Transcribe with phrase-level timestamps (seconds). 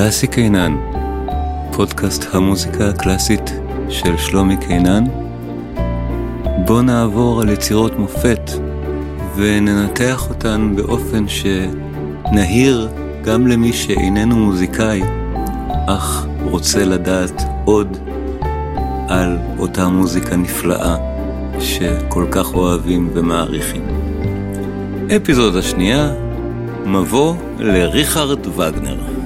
[0.00, 0.76] קלאסי קינן,
[1.72, 3.52] פודקאסט המוזיקה הקלאסית
[3.88, 5.04] של שלומי קינן.
[6.66, 8.50] בואו נעבור על יצירות מופת
[9.36, 12.88] וננתח אותן באופן שנהיר
[13.22, 15.02] גם למי שאיננו מוזיקאי,
[15.86, 17.96] אך רוצה לדעת עוד
[19.08, 20.96] על אותה מוזיקה נפלאה
[21.60, 23.82] שכל כך אוהבים ומעריכים.
[25.16, 26.12] אפיזודה שנייה,
[26.86, 29.17] מבוא לריכרד וגנר.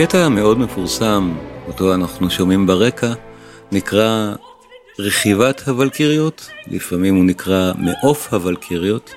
[0.00, 1.32] הקטע המאוד מפורסם,
[1.66, 3.12] אותו אנחנו שומעים ברקע,
[3.72, 4.32] נקרא
[4.98, 9.14] רכיבת הוולקיריות, לפעמים הוא נקרא מעוף הוולקיריות.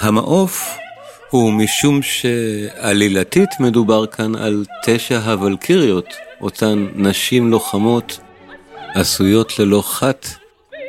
[0.00, 0.68] המעוף
[1.30, 8.18] הוא משום שעלילתית מדובר כאן על תשע הוולקיריות, אותן נשים לוחמות
[8.94, 10.28] עשויות ללא חת,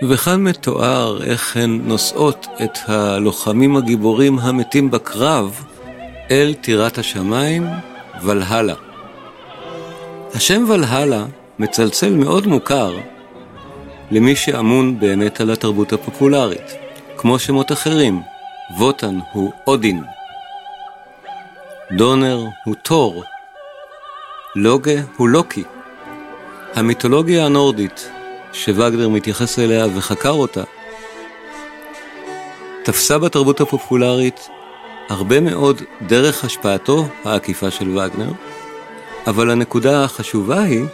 [0.09, 5.63] וכאן מתואר איך הן נושאות את הלוחמים הגיבורים המתים בקרב
[6.31, 7.67] אל טירת השמיים,
[8.23, 8.73] ולהלה.
[10.35, 11.25] השם ולהלה
[11.59, 12.97] מצלצל מאוד מוכר
[14.11, 16.75] למי שאמון באמת על התרבות הפופולרית,
[17.17, 18.21] כמו שמות אחרים,
[18.77, 20.03] ווטן הוא אודין,
[21.97, 23.23] דונר הוא תור,
[24.55, 25.63] לוגה הוא לוקי.
[26.75, 28.09] המיתולוגיה הנורדית,
[28.53, 30.63] שווגנר מתייחס אליה וחקר אותה,
[32.83, 34.49] תפסה בתרבות הפופולרית
[35.09, 38.31] הרבה מאוד דרך השפעתו העקיפה של וגנר,
[39.27, 40.85] אבל הנקודה החשובה היא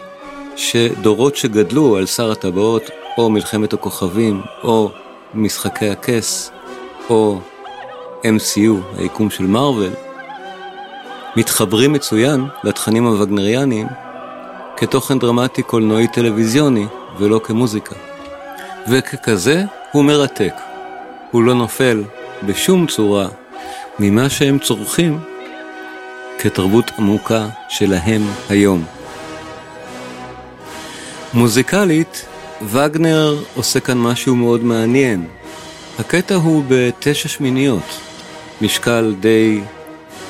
[0.56, 4.90] שדורות שגדלו על שר הטבעות, או מלחמת הכוכבים, או
[5.34, 6.50] משחקי הכס,
[7.10, 7.40] או
[8.22, 9.92] MCU, היקום של מארוול,
[11.36, 13.86] מתחברים מצוין לתכנים הווגנריאניים
[14.76, 16.86] כתוכן דרמטי קולנועי טלוויזיוני
[17.18, 17.94] ולא כמוזיקה.
[18.90, 20.54] וככזה הוא מרתק.
[21.30, 22.04] הוא לא נופל
[22.46, 23.28] בשום צורה
[23.98, 25.18] ממה שהם צורכים
[26.38, 28.84] כתרבות עמוקה שלהם היום.
[31.34, 32.26] מוזיקלית,
[32.62, 35.26] וגנר עושה כאן משהו מאוד מעניין.
[35.98, 38.00] הקטע הוא בתשע שמיניות,
[38.60, 39.60] משקל די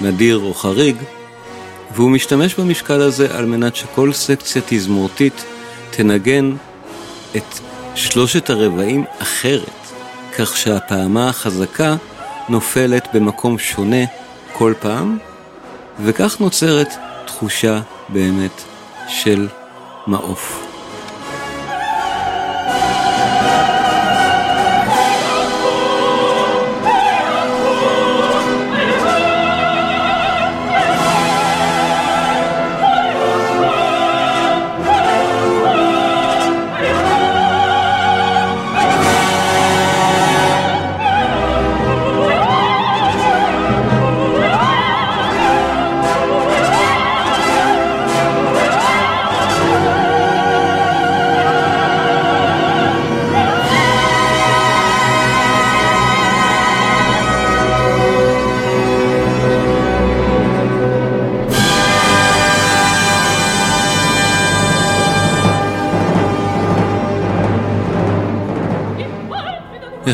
[0.00, 0.96] נדיר או חריג,
[1.94, 5.44] והוא משתמש במשקל הזה על מנת שכל סקציה תזמורתית
[5.90, 6.56] תנגן
[7.36, 7.60] את
[7.94, 9.92] שלושת הרבעים אחרת,
[10.38, 11.96] כך שהפעמה החזקה
[12.48, 14.04] נופלת במקום שונה
[14.52, 15.18] כל פעם,
[16.00, 16.94] וכך נוצרת
[17.26, 18.62] תחושה באמת
[19.08, 19.48] של
[20.06, 20.65] מעוף.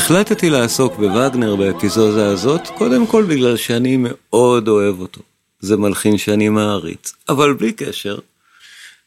[0.02, 5.20] החלטתי לעסוק בווגנר באפיזודה הזאת, קודם כל בגלל שאני מאוד אוהב אותו.
[5.60, 8.18] זה מלחין שאני מעריץ, אבל בלי קשר.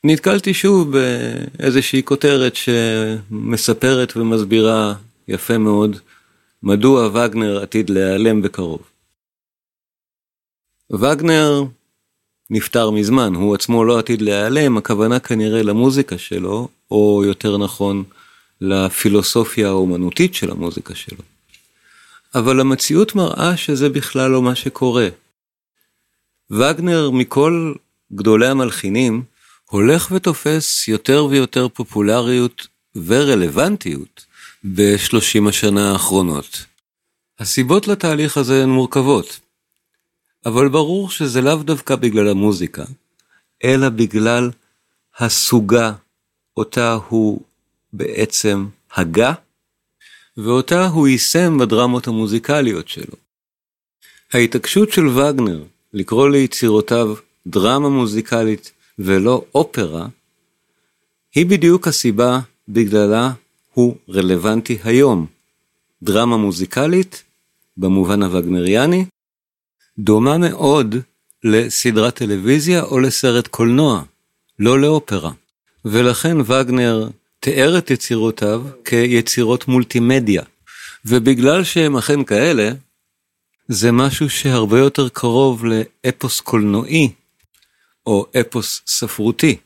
[0.03, 4.93] נתקלתי שוב באיזושהי כותרת שמספרת ומסבירה
[5.27, 5.97] יפה מאוד
[6.63, 8.81] מדוע וגנר עתיד להיעלם בקרוב.
[10.91, 11.63] וגנר
[12.49, 18.03] נפטר מזמן, הוא עצמו לא עתיד להיעלם, הכוונה כנראה למוזיקה שלו, או יותר נכון,
[18.65, 21.21] לפילוסופיה האומנותית של המוזיקה שלו.
[22.35, 25.07] אבל המציאות מראה שזה בכלל לא מה שקורה.
[26.51, 27.73] וגנר מכל
[28.13, 29.23] גדולי המלחינים
[29.69, 34.25] הולך ותופס יותר ויותר פופולריות ורלוונטיות
[34.63, 36.65] בשלושים השנה האחרונות.
[37.39, 39.39] הסיבות לתהליך הזה הן מורכבות,
[40.45, 42.83] אבל ברור שזה לאו דווקא בגלל המוזיקה,
[43.63, 44.51] אלא בגלל
[45.17, 45.93] הסוגה
[46.57, 47.41] אותה הוא
[47.97, 48.65] בעצם
[48.95, 49.33] הגה,
[50.37, 53.15] ואותה הוא יישם בדרמות המוזיקליות שלו.
[54.33, 55.63] ההתעקשות של וגנר
[55.93, 57.15] לקרוא ליצירותיו
[57.47, 60.07] דרמה מוזיקלית ולא אופרה,
[61.35, 63.31] היא בדיוק הסיבה בגללה
[63.73, 65.25] הוא רלוונטי היום.
[66.03, 67.23] דרמה מוזיקלית,
[67.77, 69.05] במובן הווגנריאני,
[69.99, 70.95] דומה מאוד
[71.43, 74.03] לסדרת טלוויזיה או לסרט קולנוע,
[74.59, 75.31] לא לאופרה.
[75.85, 77.09] ולכן וגנר
[77.45, 80.43] תיאר את יצירותיו כיצירות מולטימדיה.
[81.05, 82.69] ובגלל שהם אכן כאלה,
[83.67, 87.11] זה משהו שהרבה יותר קרוב לאפוס קולנועי,
[88.05, 89.57] או אפוס ספרותי.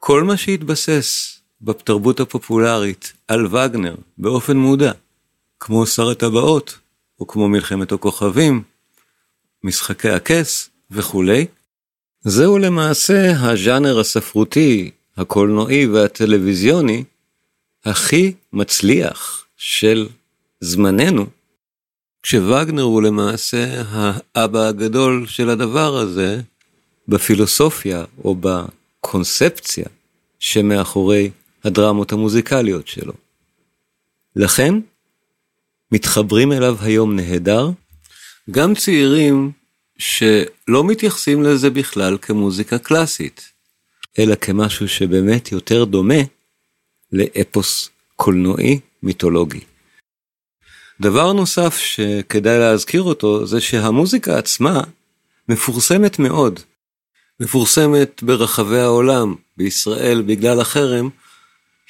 [0.00, 4.92] כל מה שהתבסס בתרבות הפופולרית על וגנר באופן מודע,
[5.60, 6.78] כמו שר הטבעות,
[7.20, 8.62] או כמו מלחמת הכוכבים,
[9.64, 11.46] משחקי הכס וכולי,
[12.20, 17.04] זהו למעשה הז'אנר הספרותי הקולנועי והטלוויזיוני
[17.84, 20.08] הכי מצליח של
[20.60, 21.26] זמננו,
[22.22, 26.40] כשווגנר הוא למעשה האבא הגדול של הדבר הזה
[27.08, 29.84] בפילוסופיה או בקונספציה
[30.38, 31.30] שמאחורי
[31.64, 33.12] הדרמות המוזיקליות שלו.
[34.36, 34.74] לכן,
[35.92, 37.70] מתחברים אליו היום נהדר,
[38.50, 39.50] גם צעירים
[39.98, 43.55] שלא מתייחסים לזה בכלל כמוזיקה קלאסית.
[44.18, 46.22] אלא כמשהו שבאמת יותר דומה
[47.12, 49.60] לאפוס קולנועי מיתולוגי.
[51.00, 54.80] דבר נוסף שכדאי להזכיר אותו זה שהמוזיקה עצמה
[55.48, 56.60] מפורסמת מאוד.
[57.40, 61.08] מפורסמת ברחבי העולם, בישראל בגלל החרם,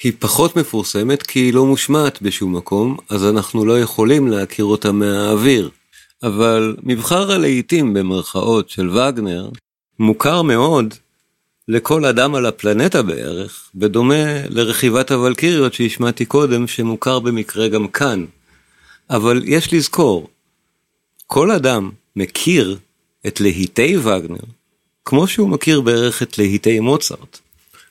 [0.02, 4.92] היא פחות מפורסמת כי היא לא מושמעת בשום מקום, אז אנחנו לא יכולים להכיר אותה
[4.92, 5.70] מהאוויר.
[6.22, 9.50] אבל מבחר הלהיטים במרכאות של וגנר
[9.98, 10.94] מוכר מאוד
[11.68, 18.24] לכל אדם על הפלנטה בערך, בדומה לרכיבת הוולקיריות שהשמעתי קודם, שמוכר במקרה גם כאן.
[19.10, 20.28] אבל יש לזכור,
[21.26, 22.78] כל אדם מכיר
[23.26, 24.44] את להיטי וגנר,
[25.04, 27.38] כמו שהוא מכיר בערך את להיטי מוצרט,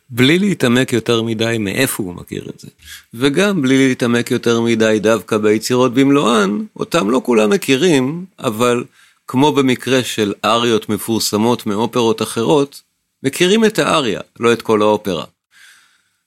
[0.09, 2.67] בלי להתעמק יותר מדי מאיפה הוא מכיר את זה,
[3.13, 8.83] וגם בלי להתעמק יותר מדי דווקא ביצירות במלואן, אותם לא כולם מכירים, אבל
[9.27, 12.81] כמו במקרה של אריות מפורסמות מאופרות אחרות,
[13.25, 15.23] מכירים את האריה, לא את כל האופרה.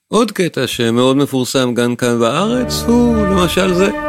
[0.07, 4.08] עוד קטע שמאוד מפורסם גם כאן בארץ הוא למשל זה.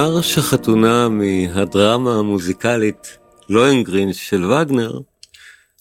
[0.00, 4.98] מרש החתונה מהדרמה המוזיקלית לוהנגרין של וגנר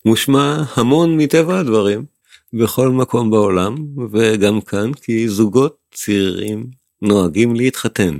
[0.06, 2.06] מושמע המון מטבע הדברים
[2.54, 3.76] בכל מקום בעולם
[4.12, 6.66] וגם כאן כי זוגות צעירים
[7.02, 8.20] נוהגים להתחתן.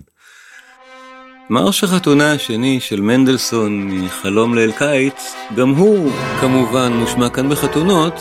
[1.50, 8.14] מרש החתונה השני של מנדלסון מחלום ליל קיץ גם הוא כמובן מושמע כאן בחתונות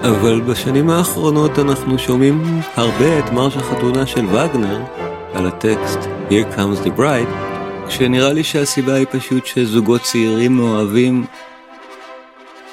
[0.00, 4.84] אבל בשנים האחרונות אנחנו שומעים הרבה את מרש החתונה של וגנר
[5.34, 7.28] על הטקסט Here Comes the Bride,
[7.88, 11.24] כשנראה לי שהסיבה היא פשוט שזוגות צעירים מאוהבים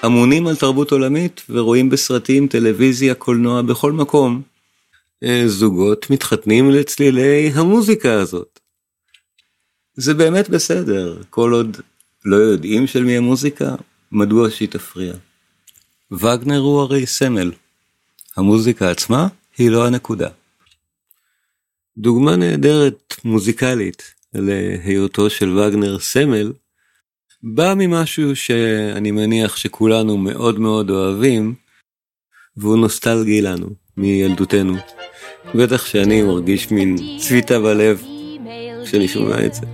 [0.06, 4.42] אמונים על תרבות עולמית ורואים בסרטים, טלוויזיה, קולנוע, בכל מקום.
[5.24, 8.60] אה, זוגות מתחתנים לצלילי המוזיקה הזאת.
[9.94, 11.78] זה באמת בסדר, כל עוד
[12.26, 13.76] לא יודעים של מי המוזיקה,
[14.12, 15.14] מדוע שהיא תפריע.
[16.12, 17.52] וגנר הוא הרי סמל.
[18.38, 20.30] המוזיקה עצמה היא לא הנקודה.
[22.00, 26.54] דוגמה נהדרת מוזיקלית להיותו של וגנר סמל,
[27.44, 31.54] בא ממשהו שאני מניח שכולנו מאוד מאוד אוהבים,
[32.58, 34.76] והוא נוסטלגי לנו, מילדותנו.
[35.56, 38.04] בטח שאני מרגיש מין צביטה בלב
[38.86, 39.66] כשאני שומע את זה.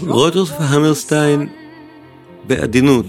[0.00, 1.48] רוג'רס והמרסטיין
[2.46, 3.06] בעדינות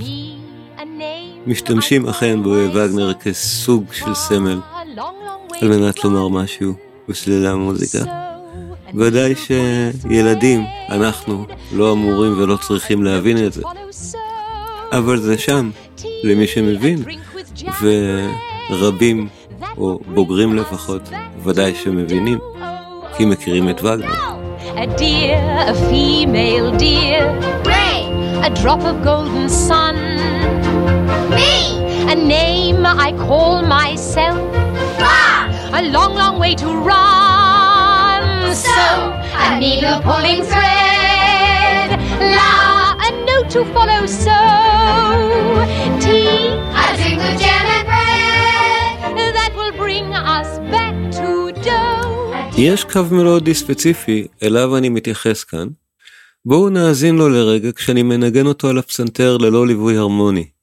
[1.47, 4.59] משתמשים אכן בווגנר כסוג של סמל
[5.61, 6.86] על מנת לומר משהו.
[7.09, 8.03] ושלילה המוזיקה.
[8.95, 13.61] ודאי שילדים, אנחנו, לא אמורים ולא צריכים להבין את זה.
[14.91, 15.69] אבל זה שם,
[16.23, 17.03] למי שמבין,
[18.69, 19.27] ורבים,
[19.77, 21.09] או בוגרים לפחות,
[21.43, 22.39] ודאי שמבינים,
[23.17, 24.37] כי מכירים את וגנר.
[24.75, 25.39] A deer,
[25.71, 27.23] a female deer.
[27.65, 27.99] Ray,
[28.47, 29.95] a drop of golden sun.
[31.37, 31.55] Me,
[32.13, 34.66] a name I call myself.
[35.79, 38.23] A long, long way to run.
[38.67, 38.81] So,
[39.43, 41.89] a needle pulling thread.
[42.37, 42.53] La,
[43.07, 44.01] a note to follow.
[44.25, 44.39] So,
[46.03, 46.49] tea,
[46.81, 46.85] a
[47.25, 49.35] of jam and bread.
[49.37, 50.07] That will bring
[50.37, 52.57] us back to dough.
[52.57, 55.67] יש קו מלודי ספציפי אליו אני מתייחס כאן.
[56.45, 60.56] בואו נאזין לו לרגע כשאני מנגן אותו על הפסנתר ללא ליווי הרמוני.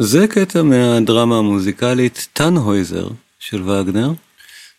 [0.00, 3.08] זה קטע מהדרמה המוזיקלית טאנהויזר
[3.38, 4.12] של וגנר,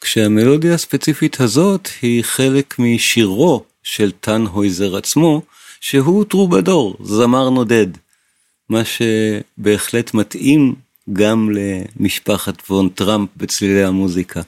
[0.02, 5.42] כשהמלודיה הספציפית הזאת היא חלק משירו של טאנהויזר עצמו,
[5.82, 7.88] שהוא טרובדור, זמר נודד,
[8.70, 10.76] מה שבהחלט מתאים
[11.14, 14.42] גם למשפחת וון טראמפ בצלילי המוזיקה.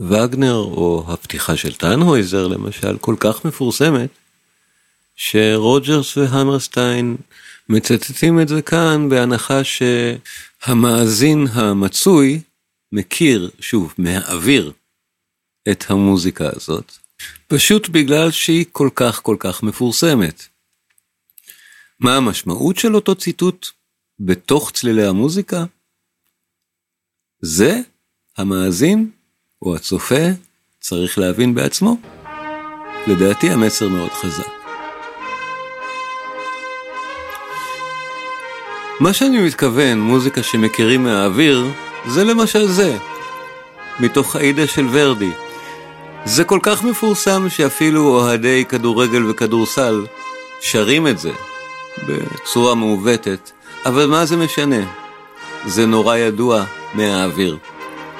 [0.00, 4.10] וגנר, או הפתיחה של טאנהויזר למשל, כל כך מפורסמת,
[5.16, 7.16] שרוג'רס והמרסטיין
[7.68, 12.40] מצטטים את זה כאן בהנחה שהמאזין המצוי
[12.92, 14.72] מכיר, שוב, מהאוויר,
[15.70, 16.92] את המוזיקה הזאת,
[17.48, 20.42] פשוט בגלל שהיא כל כך כל כך מפורסמת.
[22.00, 23.66] מה המשמעות של אותו ציטוט
[24.20, 25.64] בתוך צלילי המוזיקה?
[27.40, 27.80] זה
[28.36, 29.10] המאזין
[29.62, 30.24] או הצופה
[30.80, 31.96] צריך להבין בעצמו.
[33.06, 34.63] לדעתי המסר מאוד חזק.
[39.00, 41.64] מה שאני מתכוון, מוזיקה שמכירים מהאוויר,
[42.06, 42.96] זה למשל זה,
[44.00, 45.30] מתוך עאידה של ורדי.
[46.24, 50.06] זה כל כך מפורסם שאפילו אוהדי כדורגל וכדורסל
[50.60, 51.30] שרים את זה
[52.08, 53.50] בצורה מעוותת,
[53.86, 54.80] אבל מה זה משנה?
[55.66, 57.58] זה נורא ידוע מהאוויר.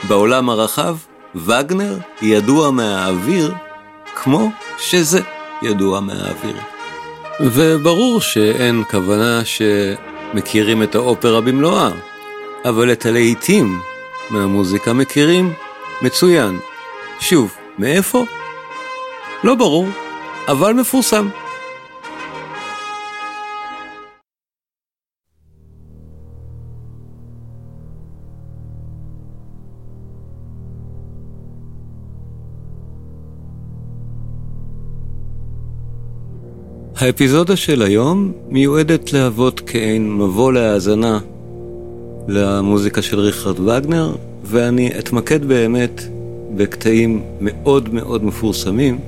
[0.08, 0.96] בעולם הרחב,
[1.34, 3.54] וגנר ידוע מהאוויר
[4.14, 5.20] כמו שזה
[5.62, 6.56] ידוע מהאוויר.
[7.40, 9.62] וברור שאין כוונה ש...
[10.34, 11.90] מכירים את האופרה במלואה,
[12.64, 13.80] אבל את הלהיטים
[14.30, 15.52] מהמוזיקה מכירים
[16.02, 16.58] מצוין.
[17.20, 18.24] שוב, מאיפה?
[19.44, 19.88] לא ברור,
[20.48, 21.28] אבל מפורסם.
[36.96, 41.18] האפיזודה של היום מיועדת להוות כעין מבוא להאזנה
[42.28, 46.02] למוזיקה של ריכרד וגנר, ואני אתמקד באמת
[46.56, 48.98] בקטעים מאוד מאוד מפורסמים,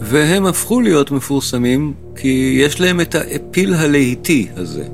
[0.00, 4.84] והם הפכו להיות מפורסמים כי יש להם את האפיל הלהיטי הזה.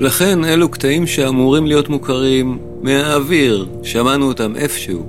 [0.00, 5.06] לכן אלו קטעים שאמורים להיות מוכרים מהאוויר, שמענו אותם איפשהו,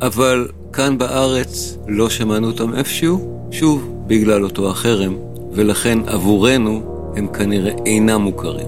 [0.00, 5.16] אבל כאן בארץ לא שמענו אותם איפשהו, שוב, בגלל אותו החרם,
[5.52, 6.80] ולכן עבורנו
[7.16, 8.66] הם כנראה אינם מוכרים.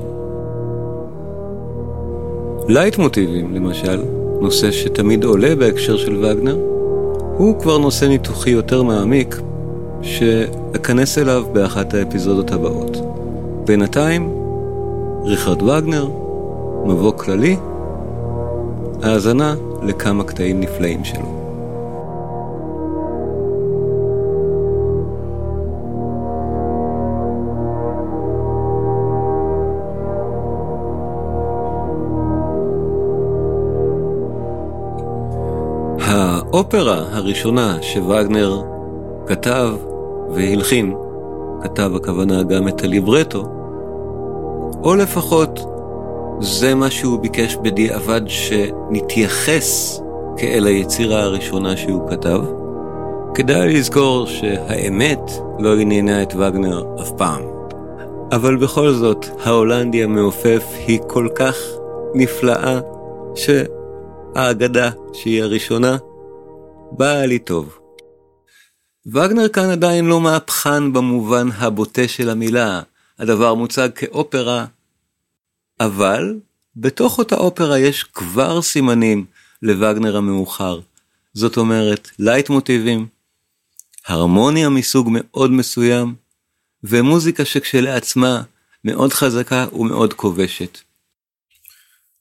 [2.69, 4.03] לייט מוטיבים, למשל,
[4.41, 6.59] נושא שתמיד עולה בהקשר של וגנר,
[7.37, 9.41] הוא כבר נושא ניתוחי יותר מעמיק,
[10.03, 12.97] שאכנס אליו באחת האפיזודות הבאות.
[13.67, 14.35] בינתיים,
[15.25, 16.09] ריכרד וגנר,
[16.87, 17.57] מבוא כללי,
[19.03, 21.40] האזנה לכמה קטעים נפלאים שלו.
[36.61, 38.63] האופרה הראשונה שווגנר
[39.27, 39.69] כתב
[40.35, 40.95] והלחין,
[41.63, 43.45] כתב הכוונה גם את הליברטו,
[44.83, 45.61] או לפחות
[46.41, 50.01] זה מה שהוא ביקש בדיעבד שנתייחס
[50.37, 52.41] כאל היצירה הראשונה שהוא כתב.
[53.35, 57.43] כדאי לזכור שהאמת לא עניינה את וגנר אף פעם.
[58.33, 61.57] אבל בכל זאת, ההולנדי המעופף היא כל כך
[62.15, 62.81] נפלאה,
[63.35, 65.97] שהאגדה, שהיא הראשונה,
[66.93, 67.79] באה לי טוב.
[69.07, 72.83] וגנר כאן עדיין לא מהפכן במובן הבוטה של המילה,
[73.19, 74.67] הדבר מוצג כאופרה,
[75.81, 76.39] אבל
[76.77, 79.27] בתוך אותה אופרה יש כבר סימנים
[79.63, 80.81] לווגנר המאוחר.
[81.35, 83.07] זאת אומרת, לייט מוטיבים,
[84.07, 86.15] הרמוניה מסוג מאוד מסוים,
[86.85, 88.43] ומוזיקה שכשלעצמה
[88.85, 90.79] מאוד חזקה ומאוד כובשת.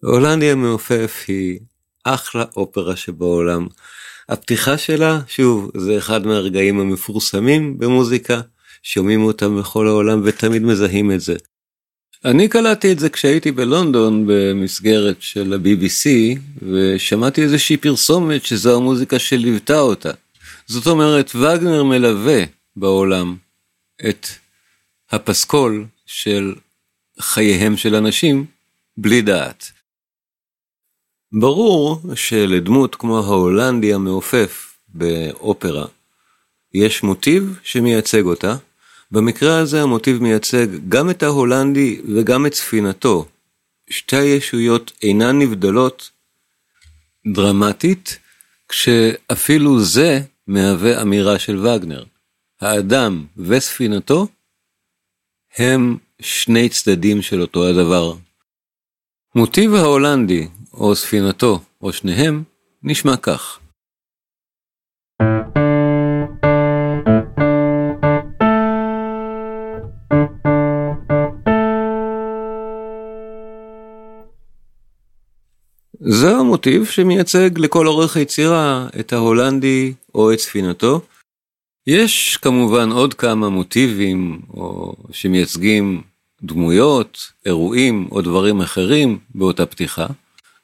[0.03, 1.59] הולנדיה מעופף היא
[2.03, 3.67] אחלה אופרה שבעולם.
[4.29, 8.41] הפתיחה שלה, שוב, זה אחד מהרגעים המפורסמים במוזיקה,
[8.83, 11.35] שומעים אותם בכל העולם ותמיד מזהים את זה.
[12.25, 16.09] אני קלטתי את זה כשהייתי בלונדון במסגרת של ה-BBC
[16.61, 20.11] ושמעתי איזושהי פרסומת שזו המוזיקה שליוותה אותה.
[20.67, 22.43] זאת אומרת, וגנר מלווה
[22.75, 23.35] בעולם
[24.09, 24.27] את
[25.11, 26.55] הפסקול של
[27.19, 28.45] חייהם של אנשים
[28.97, 29.71] בלי דעת.
[31.31, 35.85] ברור שלדמות כמו ההולנדי המעופף באופרה,
[36.73, 38.55] יש מוטיב שמייצג אותה,
[39.11, 43.25] במקרה הזה המוטיב מייצג גם את ההולנדי וגם את ספינתו.
[43.89, 46.09] שתי הישויות אינן נבדלות
[47.33, 48.19] דרמטית,
[48.69, 52.03] כשאפילו זה מהווה אמירה של וגנר.
[52.61, 54.27] האדם וספינתו
[55.57, 58.13] הם שני צדדים של אותו הדבר.
[59.35, 60.47] מוטיב ההולנדי,
[60.79, 62.43] או ספינתו, או שניהם,
[62.83, 63.59] נשמע כך.
[75.99, 81.01] זה המוטיב שמייצג לכל אורך היצירה את ההולנדי או את ספינתו.
[81.87, 86.01] יש כמובן עוד כמה מוטיבים או שמייצגים
[86.41, 90.07] דמויות, אירועים או דברים אחרים באותה פתיחה,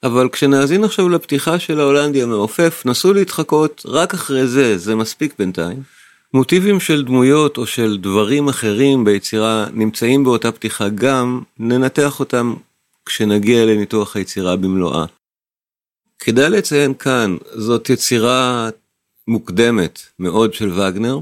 [0.05, 5.83] אבל כשנאזין עכשיו לפתיחה של ההולנדי המעופף, נסו להתחקות רק אחרי זה, זה מספיק בינתיים.
[6.33, 12.53] מוטיבים של דמויות או של דברים אחרים ביצירה נמצאים באותה פתיחה גם, ננתח אותם
[13.05, 15.05] כשנגיע לניתוח היצירה במלואה.
[16.19, 18.69] כדאי לציין כאן, זאת יצירה
[19.27, 21.19] מוקדמת מאוד של וגנר,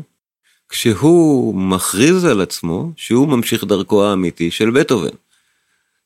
[0.70, 5.16] כשהוא מכריז על עצמו שהוא ממשיך דרכו האמיתי של בטהובן.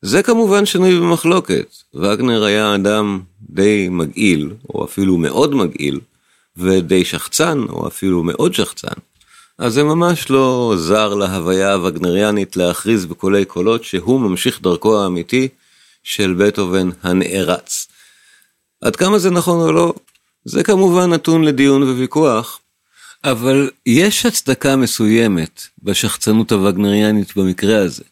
[0.08, 6.00] זה כמובן שנוי במחלוקת, וגנר היה אדם די מגעיל, או אפילו מאוד מגעיל,
[6.58, 8.98] ודי שחצן, או אפילו מאוד שחצן.
[9.58, 15.48] אז זה ממש לא זר להוויה הווגנריאנית להכריז בקולי קולות שהוא ממשיך דרכו האמיתי
[16.04, 17.88] של בטהובן הנערץ.
[18.82, 19.94] עד כמה זה נכון או לא,
[20.46, 22.60] זה כמובן נתון לדיון וויכוח,
[23.24, 28.04] אבל יש הצדקה מסוימת בשחצנות הווגנריאנית במקרה הזה.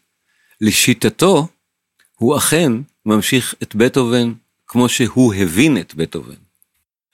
[0.62, 1.47] לשיטתו,
[2.15, 2.71] הוא אכן
[3.06, 4.34] ממשיך את בטהובן
[4.67, 6.36] כמו שהוא הבין את בטהובן.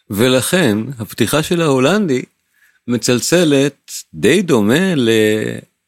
[0.09, 2.21] ולכן הפתיחה של ההולנדי
[2.87, 4.93] מצלצלת די דומה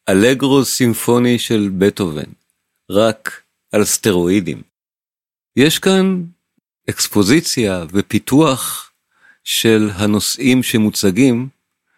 [0.08, 2.32] לאלגרו סימפוני של בטהובן,
[2.90, 4.62] רק על סטרואידים.
[5.56, 6.24] יש כאן
[6.90, 8.92] אקספוזיציה ופיתוח
[9.44, 11.48] של הנושאים שמוצגים,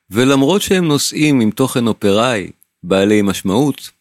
[0.09, 2.51] ולמרות שהם נושאים עם תוכן אופראי
[2.83, 3.91] בעלי משמעות,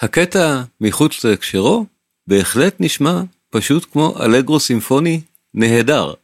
[0.00, 1.86] הקטע מחוץ להקשרו
[2.28, 5.20] בהחלט נשמע פשוט כמו אלגרו סימפוני
[5.54, 6.14] נהדר.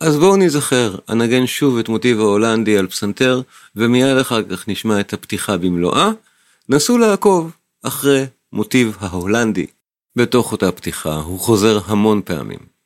[0.00, 3.42] אז בואו נזכר, אנגן שוב את מוטיב ההולנדי על פסנתר,
[3.76, 6.10] ומיד אחר כך נשמע את הפתיחה במלואה.
[6.68, 7.50] נסו לעקוב
[7.82, 9.66] אחרי מוטיב ההולנדי
[10.16, 12.77] בתוך אותה פתיחה, הוא חוזר המון פעמים.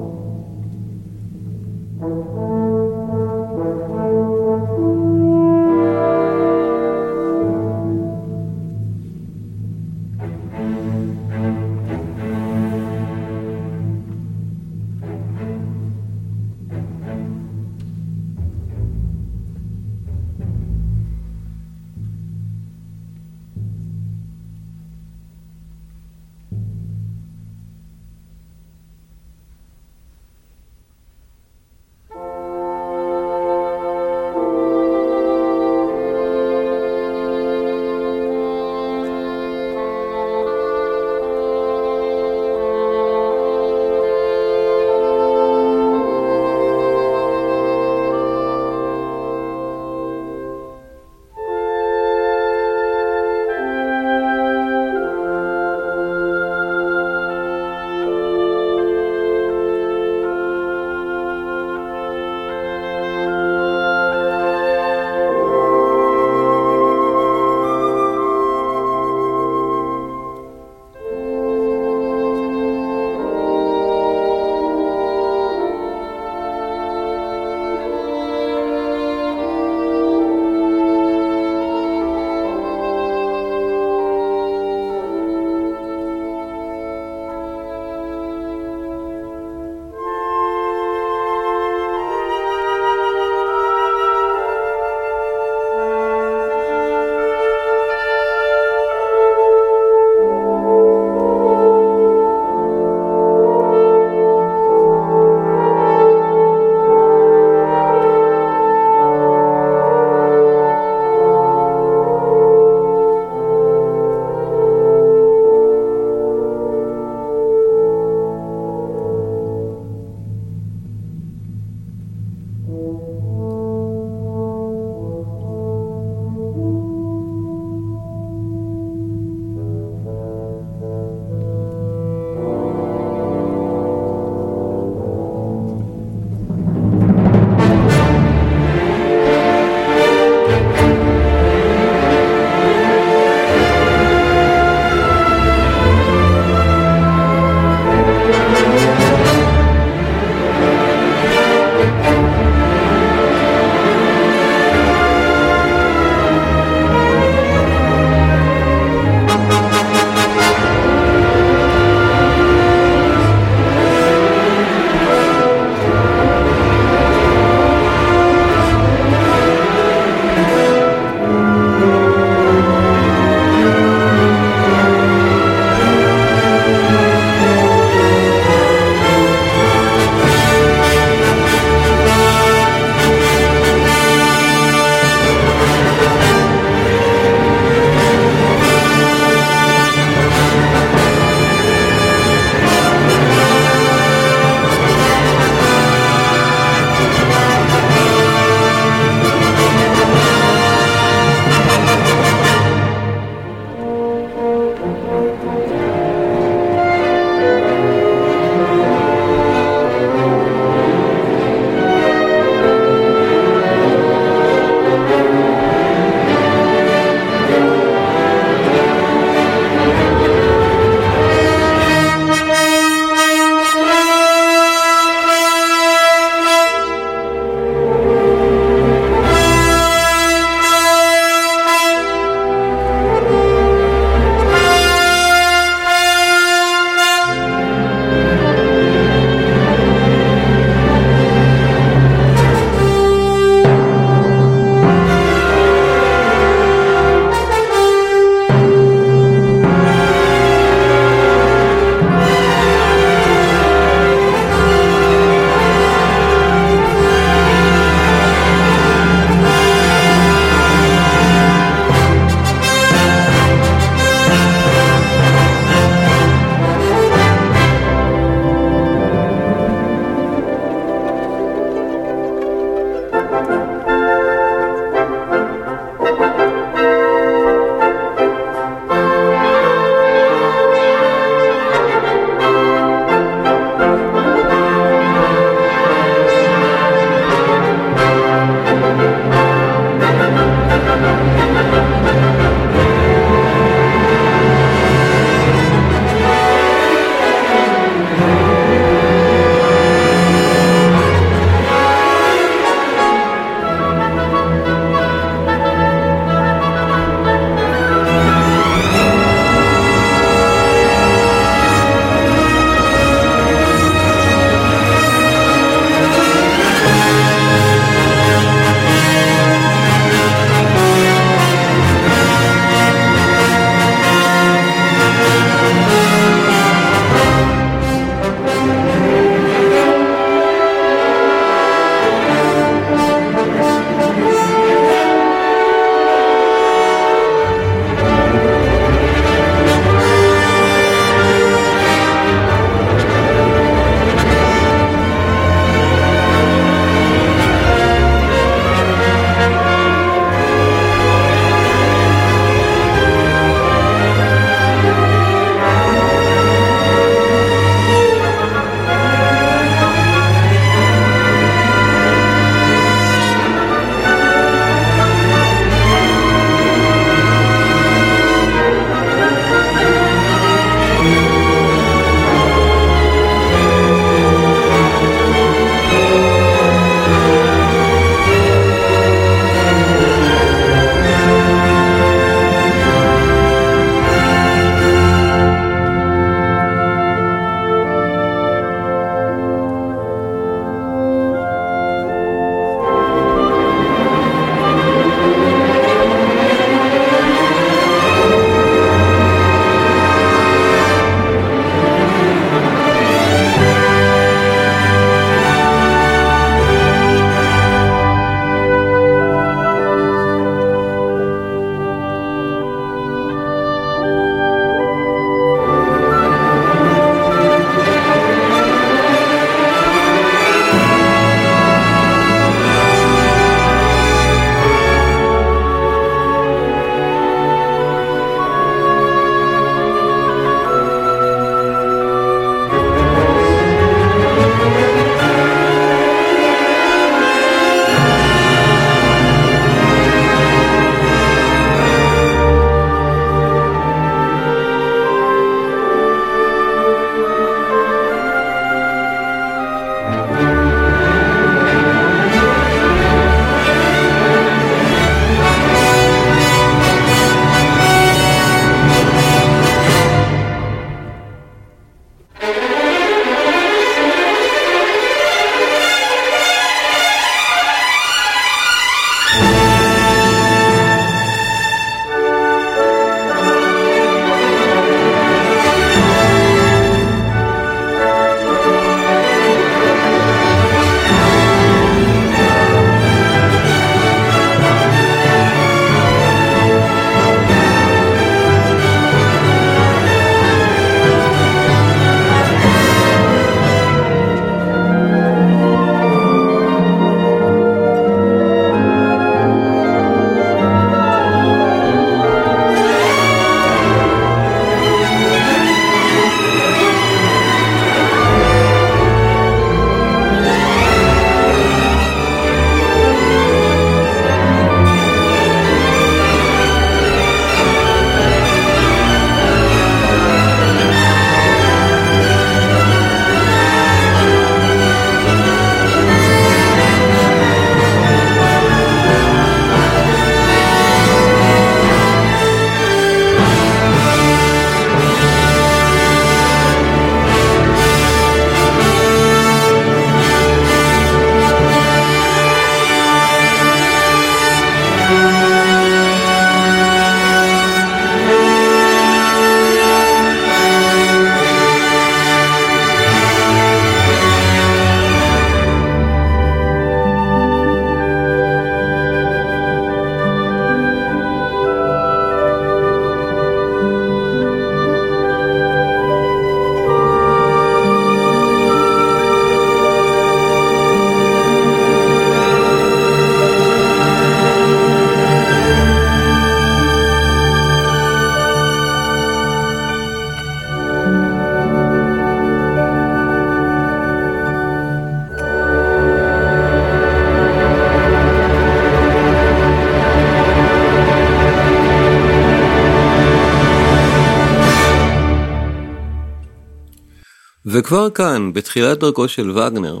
[597.88, 600.00] וכבר כאן, בתחילת דרכו של וגנר,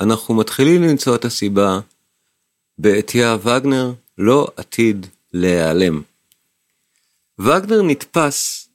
[0.00, 1.80] אנחנו מתחילים למצוא את הסיבה
[2.78, 6.02] בעטייה וגנר לא עתיד להיעלם.
[7.38, 8.68] וגנר נתפס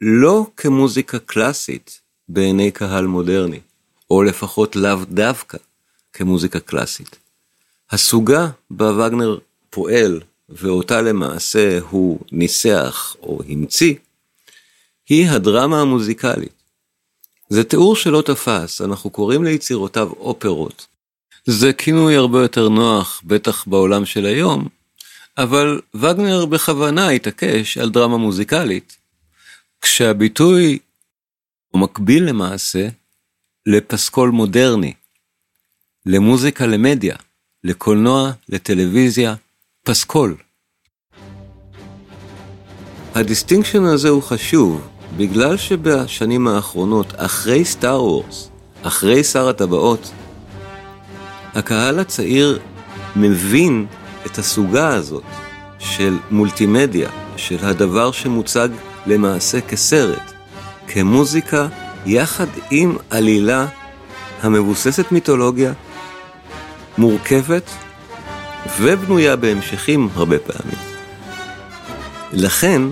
[0.00, 3.60] לא כמוזיקה קלאסית בעיני קהל מודרני,
[4.10, 5.58] או לפחות לאו דווקא
[6.12, 7.16] כמוזיקה קלאסית.
[7.90, 9.38] הסוגה בה וגנר
[9.70, 13.94] פועל, ואותה למעשה הוא ניסח או המציא,
[15.08, 16.63] היא הדרמה המוזיקלית.
[17.54, 20.86] זה תיאור שלא תפס, אנחנו קוראים ליצירותיו אופרות.
[21.46, 24.68] זה כינוי הרבה יותר נוח, בטח בעולם של היום,
[25.38, 28.96] אבל וגנר בכוונה התעקש על דרמה מוזיקלית,
[29.80, 30.78] כשהביטוי
[31.68, 32.88] הוא מקביל למעשה
[33.66, 34.92] לפסקול מודרני,
[36.06, 37.16] למוזיקה למדיה,
[37.64, 39.34] לקולנוע, לטלוויזיה,
[39.82, 40.36] פסקול.
[43.14, 48.50] ה distinction הזה הוא חשוב, בגלל שבשנים האחרונות, אחרי Star Wars,
[48.82, 50.10] אחרי שר הטבעות,
[51.54, 52.58] הקהל הצעיר
[53.16, 53.86] מבין
[54.26, 55.22] את הסוגה הזאת
[55.78, 58.68] של מולטימדיה, של הדבר שמוצג
[59.06, 60.32] למעשה כסרט,
[60.88, 61.68] כמוזיקה,
[62.06, 63.66] יחד עם עלילה
[64.42, 65.72] המבוססת מיתולוגיה,
[66.98, 67.70] מורכבת
[68.80, 70.78] ובנויה בהמשכים הרבה פעמים.
[72.32, 72.82] לכן,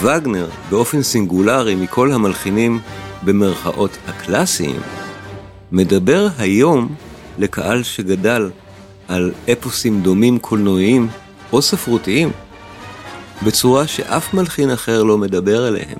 [0.00, 2.80] וגנר, באופן סינגולרי מכל המלחינים
[3.22, 4.80] במרכאות הקלאסיים,
[5.72, 6.94] מדבר היום
[7.38, 8.50] לקהל שגדל
[9.08, 11.08] על אפוסים דומים קולנועיים
[11.52, 12.30] או ספרותיים,
[13.46, 15.98] בצורה שאף מלחין אחר לא מדבר אליהם.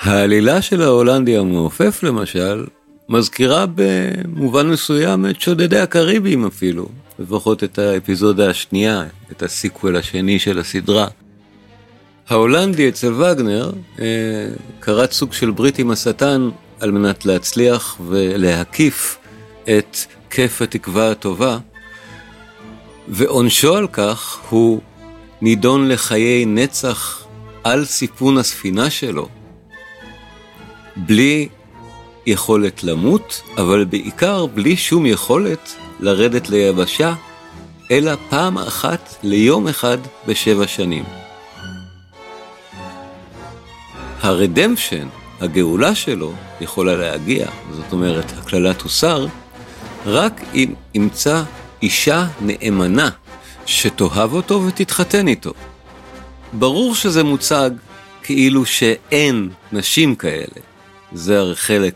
[0.00, 2.64] העלילה של ההולנדי המעופף למשל,
[3.08, 6.88] מזכירה במובן מסוים את שודדי הקריבים אפילו,
[7.18, 11.06] לפחות את האפיזודה השנייה, את הסיקוול השני של הסדרה.
[12.30, 13.70] ההולנדי אצל וגנר
[14.00, 14.06] אה,
[14.80, 16.48] כרת סוג של ברית עם השטן
[16.80, 19.18] על מנת להצליח ולהקיף
[19.64, 19.96] את
[20.30, 21.58] כיף התקווה הטובה,
[23.08, 24.80] ועונשו על כך הוא
[25.40, 27.24] נידון לחיי נצח
[27.64, 29.28] על סיפון הספינה שלו,
[30.96, 31.48] בלי
[32.26, 37.14] יכולת למות, אבל בעיקר בלי שום יכולת לרדת ליבשה,
[37.90, 41.19] אלא פעם אחת ליום אחד בשבע שנים.
[44.20, 45.08] הרדמפשן,
[45.40, 49.26] הגאולה שלו, יכולה להגיע, זאת אומרת, הקללה תוסר,
[50.06, 51.42] רק אם ימצא
[51.82, 53.10] אישה נאמנה
[53.66, 55.52] שתאהב אותו ותתחתן איתו.
[56.52, 57.70] ברור שזה מוצג
[58.22, 60.60] כאילו שאין נשים כאלה.
[61.12, 61.94] זה הרי חלק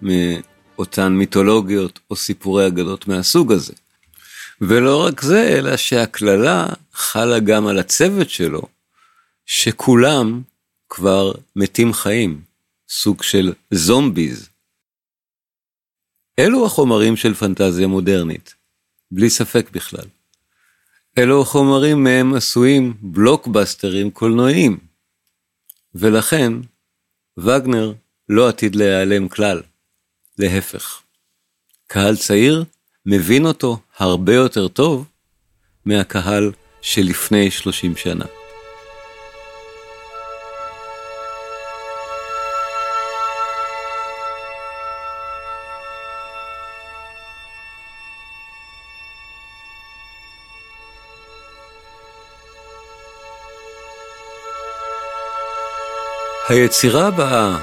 [0.00, 3.72] מאותן מיתולוגיות או סיפורי אגדות מהסוג הזה.
[4.60, 8.62] ולא רק זה, אלא שהקללה חלה גם על הצוות שלו,
[9.46, 10.40] שכולם
[10.88, 12.42] כבר מתים חיים,
[12.88, 14.48] סוג של זומביז.
[16.38, 18.54] אלו החומרים של פנטזיה מודרנית,
[19.10, 20.06] בלי ספק בכלל.
[21.18, 24.78] אלו החומרים מהם עשויים בלוקבאסטרים קולנועיים.
[25.94, 26.52] ולכן,
[27.38, 27.92] וגנר
[28.28, 29.62] לא עתיד להיעלם כלל,
[30.38, 31.02] להפך.
[31.86, 32.64] קהל צעיר
[33.06, 35.08] מבין אותו הרבה יותר טוב
[35.84, 38.35] מהקהל שלפני 30 שנה.
[56.48, 57.58] היצירה הבאה,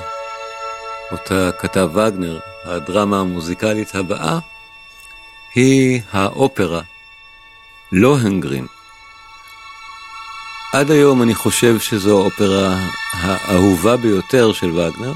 [1.12, 4.40] אותה כתב וגנר, הדרמה המוזיקלית הבאה,
[5.56, 6.82] היא האופרה
[7.92, 8.68] לוהנגרין.
[10.74, 12.76] עד היום אני חושב שזו האופרה
[13.14, 15.14] האהובה ביותר של וגנר.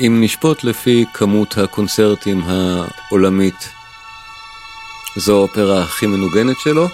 [0.00, 3.68] אם נשפוט לפי כמות הקונצרטים העולמית
[5.16, 6.88] זו האופרה הכי מנוגנת שלו,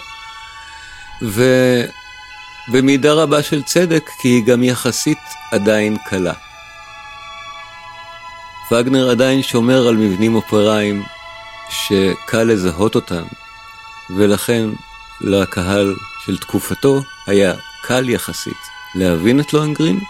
[2.69, 5.19] ובמידה רבה של צדק, כי היא גם יחסית
[5.53, 6.33] עדיין קלה.
[8.73, 11.03] וגנר עדיין שומר על מבנים אופראיים
[11.71, 13.23] שקל לזהות אותם,
[14.17, 14.64] ולכן
[15.21, 15.95] לקהל
[16.25, 18.57] של תקופתו היה קל יחסית
[18.95, 20.01] להבין את לוהנגרין,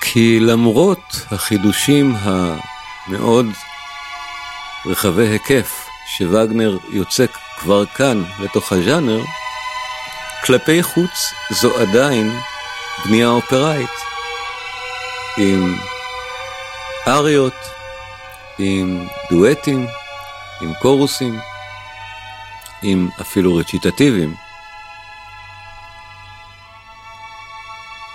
[0.00, 3.46] כי למרות החידושים המאוד
[4.86, 9.20] רחבי היקף שווגנר יוצק כבר כאן לתוך הז'אנר,
[10.44, 12.40] כלפי חוץ זו עדיין
[13.04, 13.90] בנייה אופראית
[15.36, 15.78] עם
[17.06, 17.54] אריות,
[18.58, 19.86] עם דואטים,
[20.60, 21.40] עם קורוסים,
[22.82, 24.34] עם אפילו רציטטיביים.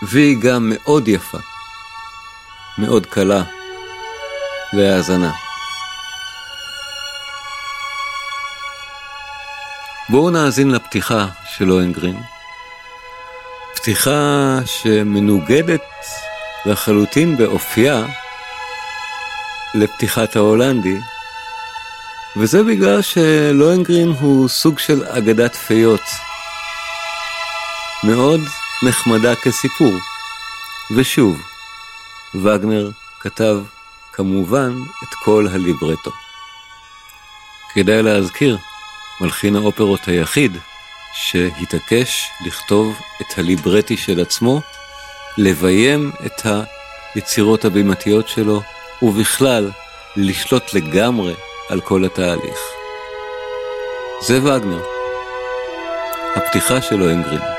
[0.01, 1.38] והיא גם מאוד יפה,
[2.78, 3.43] מאוד קלה
[4.74, 5.32] להאזנה.
[10.09, 11.28] בואו נאזין לפתיחה
[11.58, 12.18] של אוהנגרין.
[13.76, 15.82] פתיחה שמנוגדת
[16.66, 18.06] לחלוטין באופייה
[19.76, 20.97] לפתיחת ההולנדי,
[22.38, 26.01] וזה בגלל שלוהנגרין הוא סוג של אגדת פיות.
[28.04, 28.41] מאוד
[28.88, 29.93] נחמדה כסיפור.
[30.95, 31.41] ושוב,
[32.36, 32.89] וגנר
[33.20, 33.58] כתב
[34.14, 34.72] כמובן
[35.04, 36.12] את כל הליברטו.
[37.74, 38.58] כדאי להזכיר,
[39.22, 40.58] מלחין האופרות היחיד
[41.14, 44.61] שהתעקש לכתוב את הליברטי של עצמו,
[45.38, 46.41] לביים את
[47.16, 48.61] היצירות הבימתיות שלו,
[49.01, 49.72] ובכלל
[50.16, 51.34] לשלוט לגמרי
[51.70, 52.59] על כל התהליך.
[54.22, 54.84] זה וגנר.
[56.36, 57.53] הפתיחה שלו אנגרין.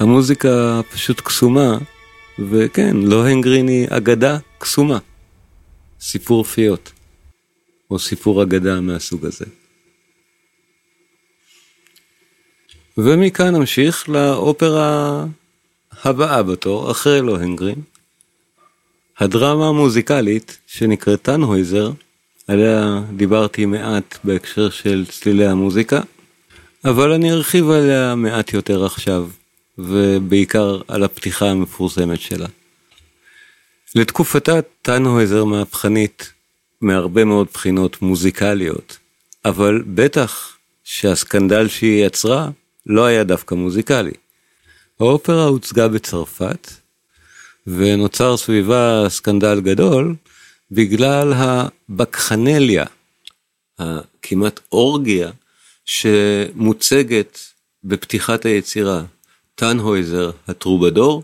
[0.00, 1.78] המוזיקה פשוט קסומה,
[2.38, 4.98] וכן, לוהנגרין היא אגדה קסומה.
[6.00, 6.92] סיפור פיות,
[7.90, 9.44] או סיפור אגדה מהסוג הזה.
[12.98, 15.24] ומכאן נמשיך לאופרה
[16.04, 17.82] הבאה בתור, אחרי לוהנגרין.
[19.18, 21.90] הדרמה המוזיקלית שנקראת טנהויזר,
[22.48, 26.00] עליה דיברתי מעט בהקשר של צלילי המוזיקה,
[26.84, 29.28] אבל אני ארחיב עליה מעט יותר עכשיו,
[29.84, 32.48] ובעיקר על הפתיחה המפורסמת שלה.
[33.94, 36.32] לתקופתה טנהויזר מהפכנית
[36.80, 38.98] מהרבה מאוד בחינות מוזיקליות,
[39.44, 42.50] אבל בטח שהסקנדל שהיא יצרה
[42.86, 44.12] לא היה דווקא מוזיקלי.
[45.00, 46.70] האופרה הוצגה בצרפת,
[47.66, 50.14] ונוצר סביבה סקנדל גדול
[50.70, 52.84] בגלל הבקחנליה,
[53.78, 55.30] הכמעט אורגיה,
[55.84, 57.38] שמוצגת
[57.84, 59.02] בפתיחת היצירה.
[59.60, 61.22] טנהויזר הטרובדור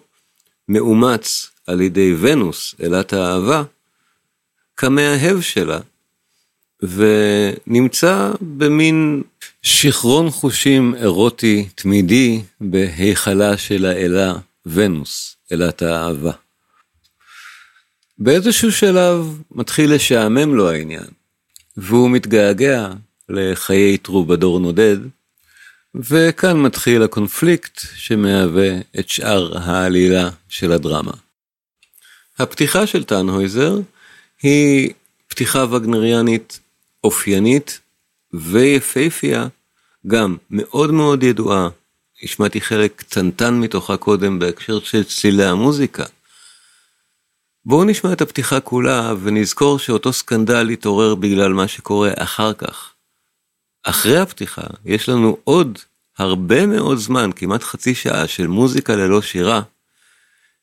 [0.68, 3.62] מאומץ על ידי ונוס, אלת האהבה,
[4.76, 5.78] כמאהב שלה,
[6.82, 9.22] ונמצא במין
[9.62, 14.34] שיכרון חושים אירוטי תמידי בהיכלה של האלה
[14.66, 16.32] ונוס, אלת האהבה.
[18.18, 21.08] באיזשהו שלב מתחיל לשעמם לו העניין,
[21.76, 22.88] והוא מתגעגע
[23.28, 24.96] לחיי טרובדור נודד,
[25.98, 31.12] וכאן מתחיל הקונפליקט שמהווה את שאר העלילה של הדרמה.
[32.38, 33.78] הפתיחה של טנהויזר
[34.42, 34.92] היא
[35.28, 36.60] פתיחה וגנריאנית
[37.04, 37.80] אופיינית
[38.32, 39.46] ויפהפייה,
[40.06, 41.68] גם מאוד מאוד ידועה.
[42.22, 46.04] השמעתי חלק קטנטן מתוכה קודם בהקשר של צלילי המוזיקה.
[47.64, 52.92] בואו נשמע את הפתיחה כולה ונזכור שאותו סקנדל התעורר בגלל מה שקורה אחר כך.
[53.82, 55.78] אחרי הפתיחה יש לנו עוד
[56.18, 59.62] הרבה מאוד זמן, כמעט חצי שעה של מוזיקה ללא שירה,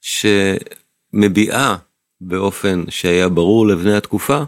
[0.01, 1.75] שמביעה
[2.21, 4.41] באופן שהיה ברור לבני התקופה,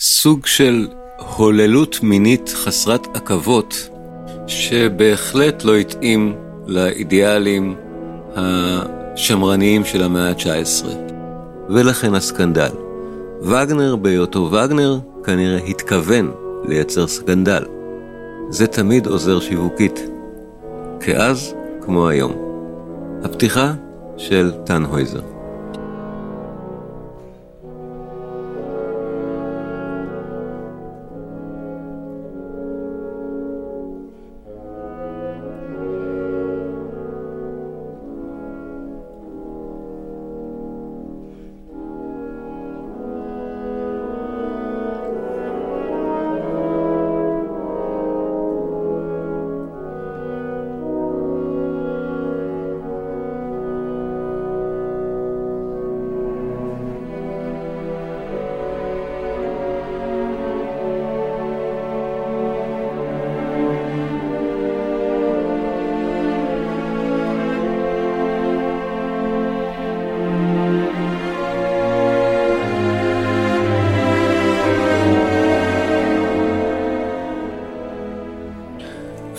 [0.00, 0.88] סוג של
[1.36, 3.88] הוללות מינית חסרת עכבות,
[4.46, 7.76] שבהחלט לא התאים לאידיאלים
[8.36, 10.86] השמרניים של המאה ה-19.
[11.68, 12.70] ולכן הסקנדל.
[13.42, 16.32] וגנר בהיותו וגנר כנראה התכוון
[16.68, 17.64] לייצר סקנדל.
[18.50, 20.00] זה תמיד עוזר שיווקית.
[21.00, 22.32] כאז כמו היום.
[23.24, 23.72] הפתיחה
[24.16, 25.37] של טנהויזר.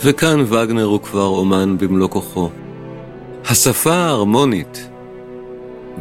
[0.04, 2.50] וכאן וגנר הוא כבר אומן במלוא כוחו.
[3.44, 4.88] השפה ההרמונית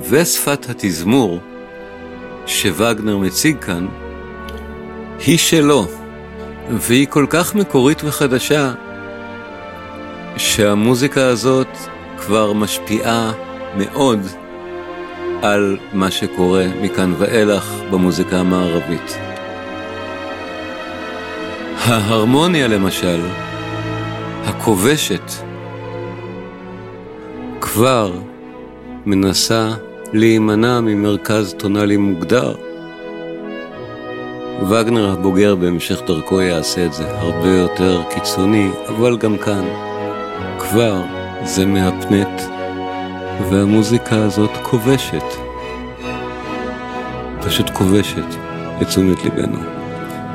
[0.10, 1.40] ושפת התזמור
[2.46, 3.88] שווגנר מציג כאן
[5.26, 5.86] היא שלו,
[6.70, 8.72] והיא כל כך מקורית וחדשה,
[10.38, 11.78] שהמוזיקה הזאת
[12.18, 13.32] כבר משפיעה
[13.78, 14.20] מאוד
[15.42, 19.18] על מה שקורה מכאן ואילך במוזיקה המערבית.
[21.78, 23.20] ההרמוניה למשל,
[24.50, 25.32] הכובשת
[27.62, 28.12] כבר
[29.06, 29.70] מנסה
[30.14, 32.56] להימנע ממרכז טונאלי מוגדר.
[34.70, 39.66] וגנר הבוגר בהמשך דרכו יעשה את זה הרבה יותר קיצוני, אבל גם כאן
[40.60, 41.02] כבר
[41.44, 42.42] זה מהפנט,
[43.50, 45.24] והמוזיקה הזאת כובשת.
[47.42, 48.26] פשוט כובשת
[48.82, 49.60] את תשומת ליבנו.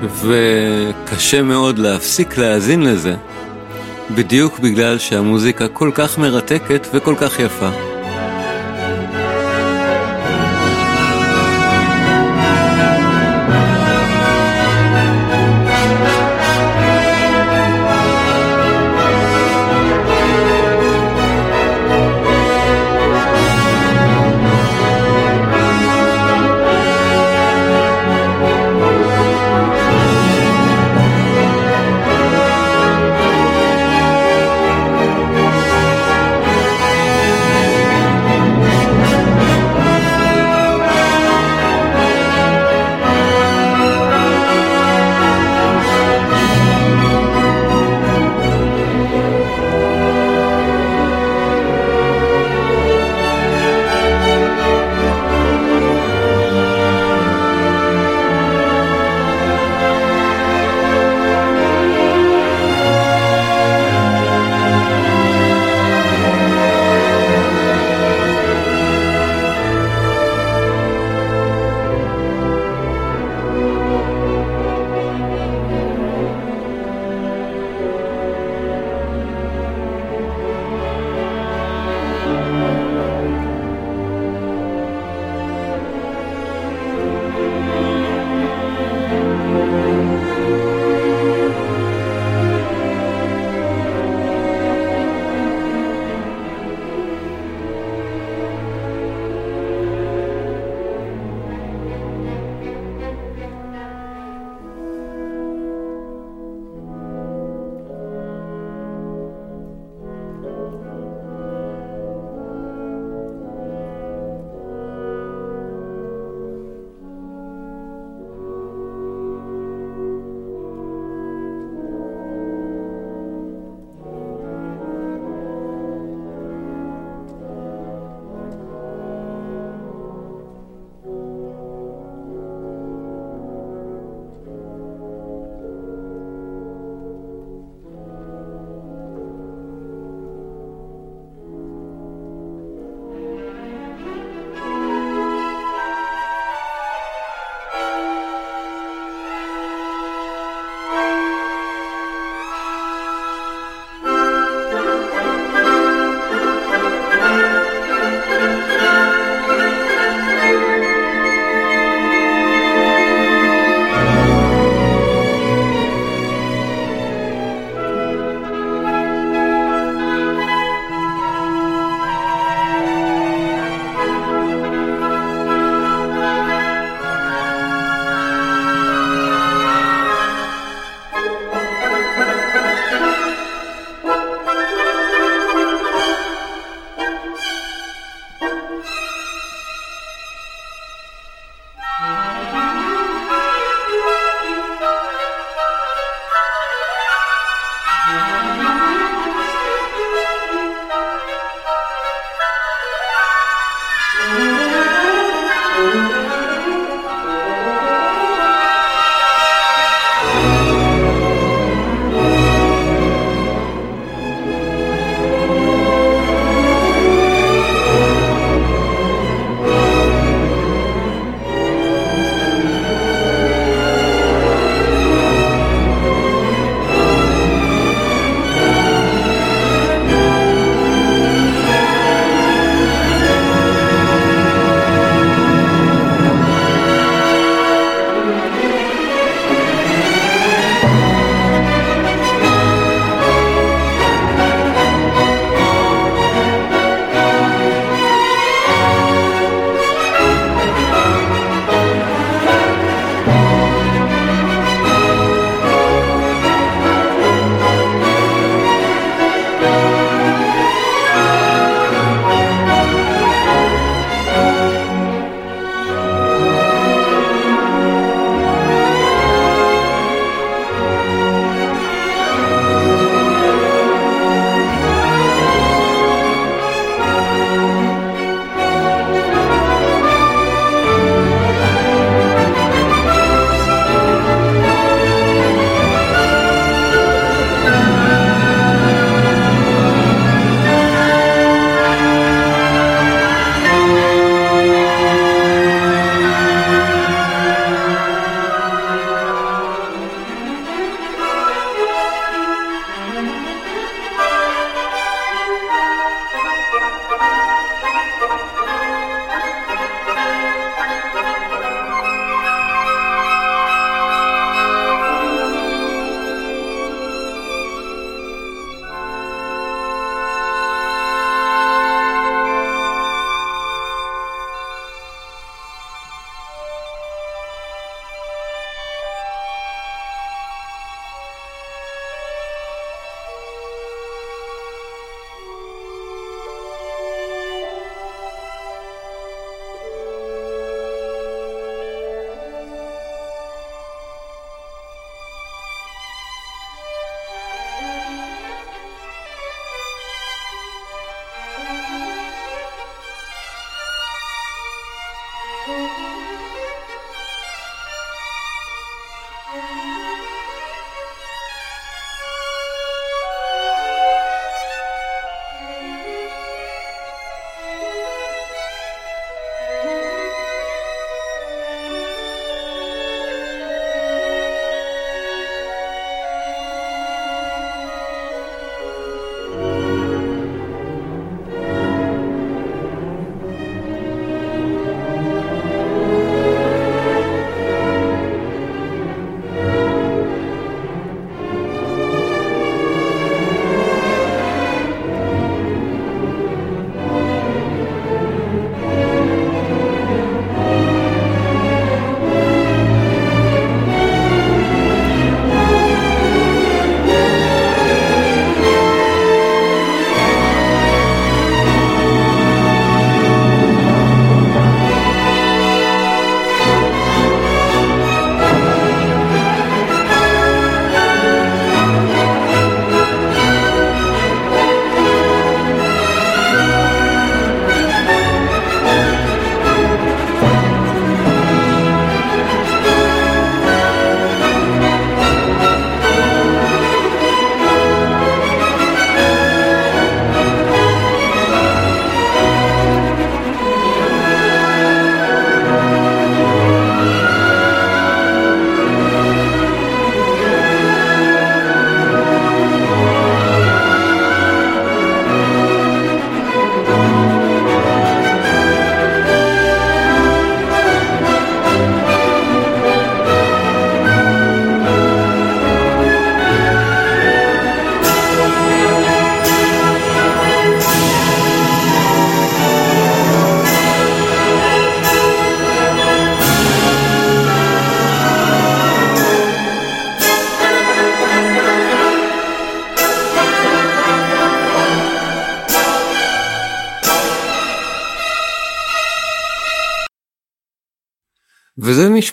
[0.03, 3.15] וקשה מאוד להפסיק להאזין לזה
[4.11, 7.71] בדיוק בגלל שהמוזיקה כל כך מרתקת וכל כך יפה.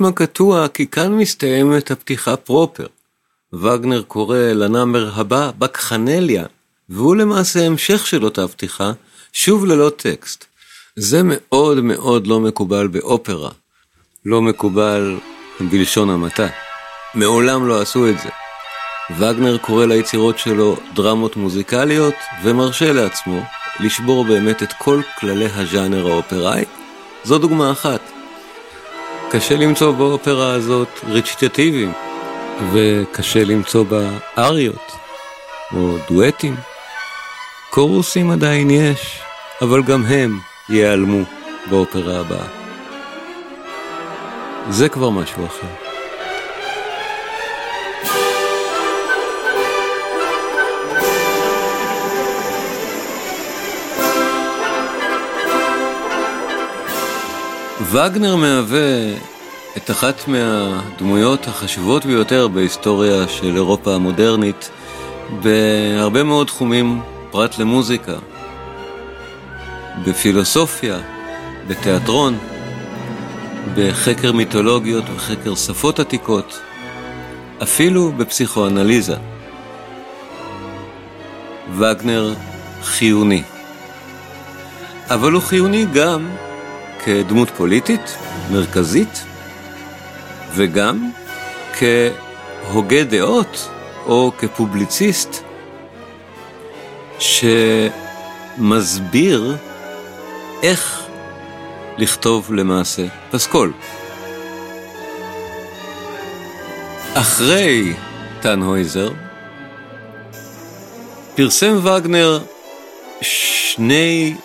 [0.02, 2.88] נשמע קטוע כי כאן מסתיימת הפתיחה פרופר.
[3.54, 6.46] וגנר קורא לנאמר הבא בקחנליה,
[6.90, 8.92] והוא למעשה המשך של אותה פתיחה,
[9.34, 10.46] שוב ללא טקסט.
[10.96, 13.50] זה מאוד מאוד לא מקובל באופרה.
[14.26, 15.18] לא מקובל
[15.60, 16.48] בלשון המעטה.
[17.14, 18.30] מעולם לא עשו את זה.
[19.18, 23.42] וגנר קורא ליצירות שלו דרמות מוזיקליות, ומרשה לעצמו
[23.80, 26.64] לשבור באמת את כל כללי הז'אנר האופראי.
[27.24, 28.11] זו דוגמה אחת.
[29.32, 31.92] קשה למצוא באופרה הזאת רציטטיבים,
[32.74, 34.92] וקשה למצוא בה אריות,
[35.76, 36.56] או דואטים.
[37.70, 39.20] קורוסים עדיין יש,
[39.62, 41.24] אבל גם הם ייעלמו
[41.70, 42.48] באופרה הבאה.
[44.70, 45.91] זה כבר משהו אחר.
[57.92, 59.14] וגנר מהווה
[59.78, 64.70] את אחת מהדמויות החשובות ביותר בהיסטוריה של אירופה המודרנית
[65.44, 68.14] בהרבה מאוד תחומים פרט למוזיקה,
[70.06, 71.00] בפילוסופיה,
[71.68, 72.38] בתיאטרון,
[73.76, 76.60] בחקר מיתולוגיות וחקר שפות עתיקות,
[77.64, 79.16] אפילו בפסיכואנליזה.
[81.78, 82.34] וגנר
[82.84, 83.44] חיוני.
[85.10, 86.30] אבל הוא חיוני גם
[87.06, 88.18] כדמות פוליטית
[88.52, 89.24] מרכזית
[90.56, 91.12] וגם
[91.74, 93.70] כהוגה דעות
[94.06, 95.44] או כפובליציסט
[98.60, 99.58] שמסביר
[100.64, 101.02] איך
[101.98, 103.74] לכתוב למעשה פסקול.
[107.14, 107.94] אחרי
[108.42, 109.12] טנהויזר
[111.36, 112.40] פרסם וגנר
[113.22, 114.36] שני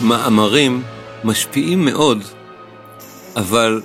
[0.00, 0.82] מאמרים
[1.24, 2.22] משפיעים מאוד,
[3.36, 3.82] אבל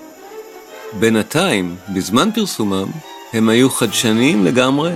[0.99, 2.87] בינתיים, בזמן פרסומם,
[3.33, 4.91] הם היו חדשניים לגמרי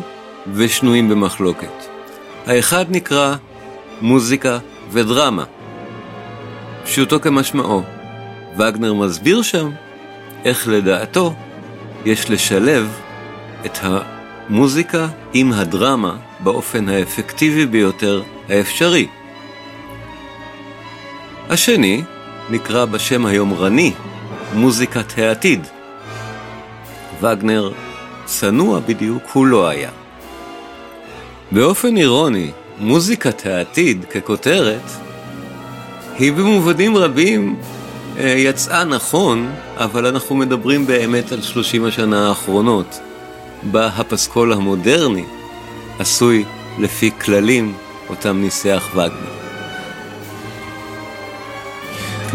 [0.54, 1.86] ושנויים במחלוקת.
[2.46, 3.36] האחד נקרא
[4.02, 4.60] מוזיקה
[4.92, 5.44] ודרמה.
[6.84, 7.84] פשוטו כמשמעו.
[8.58, 9.70] וגנר מסביר שם
[10.46, 11.34] איך לדעתו
[12.06, 13.00] יש לשלב
[13.66, 19.08] את המוזיקה עם הדרמה באופן האפקטיבי ביותר האפשרי.
[21.50, 22.04] השני
[22.50, 23.94] נקרא בשם היומרני
[24.54, 25.68] מוזיקת העתיד.
[27.22, 27.72] וגנר
[28.26, 29.90] צנוע בדיוק הוא לא היה.
[31.52, 34.82] באופן אירוני, מוזיקת העתיד ככותרת
[36.20, 37.56] היא במובנים רבים
[38.18, 43.00] אה, יצאה נכון, אבל אנחנו מדברים באמת על 30 השנה האחרונות,
[43.64, 45.26] בה הפסקול המודרני
[46.00, 46.46] עשוי
[46.80, 47.74] לפי כללים
[48.10, 49.35] אותם ניסח וגנר.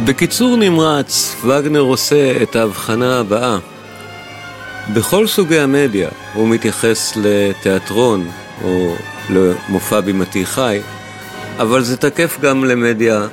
[0.05, 3.59] בקיצור נמרץ, וגנר עושה את ההבחנה הבאה.
[4.95, 8.31] בכל סוגי המדיה הוא מתייחס לתיאטרון
[8.65, 8.95] או
[9.31, 10.81] למופע בימתי חי,
[11.59, 13.27] אבל זה תקף גם למדיה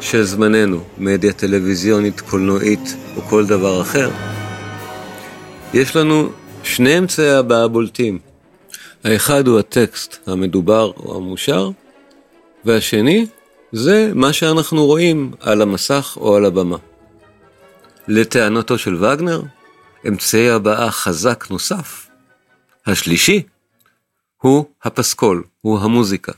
[0.00, 4.10] של זמננו, מדיה טלוויזיונית, קולנועית או כל דבר אחר.
[5.74, 6.28] יש לנו
[6.62, 8.18] שני אמצעי הבעה בולטים.
[9.04, 11.70] האחד הוא הטקסט המדובר או המושר,
[12.64, 13.26] והשני
[13.72, 16.76] זה מה שאנחנו רואים על המסך או על הבמה.
[18.08, 19.42] לטענתו של וגנר,
[20.08, 22.08] אמצעי הבעה חזק נוסף,
[22.86, 23.42] השלישי,
[24.42, 26.32] הוא הפסקול, הוא המוזיקה,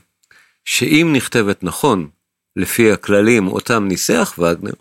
[0.65, 2.09] שאם נכתבת נכון,
[2.55, 4.73] לפי הכללים אותם ניסח וגנר,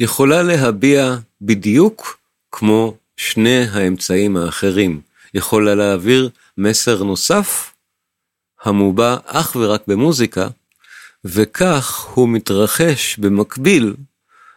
[0.00, 2.18] יכולה להביע בדיוק
[2.52, 5.00] כמו שני האמצעים האחרים,
[5.34, 7.72] יכולה להעביר מסר נוסף
[8.62, 10.48] המובע אך ורק במוזיקה,
[11.24, 13.94] וכך הוא מתרחש במקביל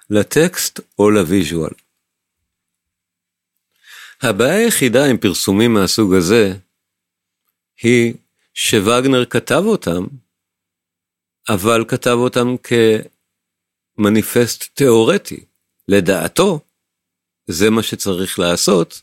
[0.09, 1.72] לטקסט או לוויז'ואל.
[4.22, 6.53] הבעיה היחידה עם פרסומים מהסוג הזה
[7.82, 8.14] היא
[8.53, 10.05] שווגנר כתב אותם,
[11.49, 12.55] אבל כתב אותם
[13.97, 15.45] כמניפסט תיאורטי.
[15.88, 16.59] לדעתו,
[17.47, 19.01] זה מה שצריך לעשות,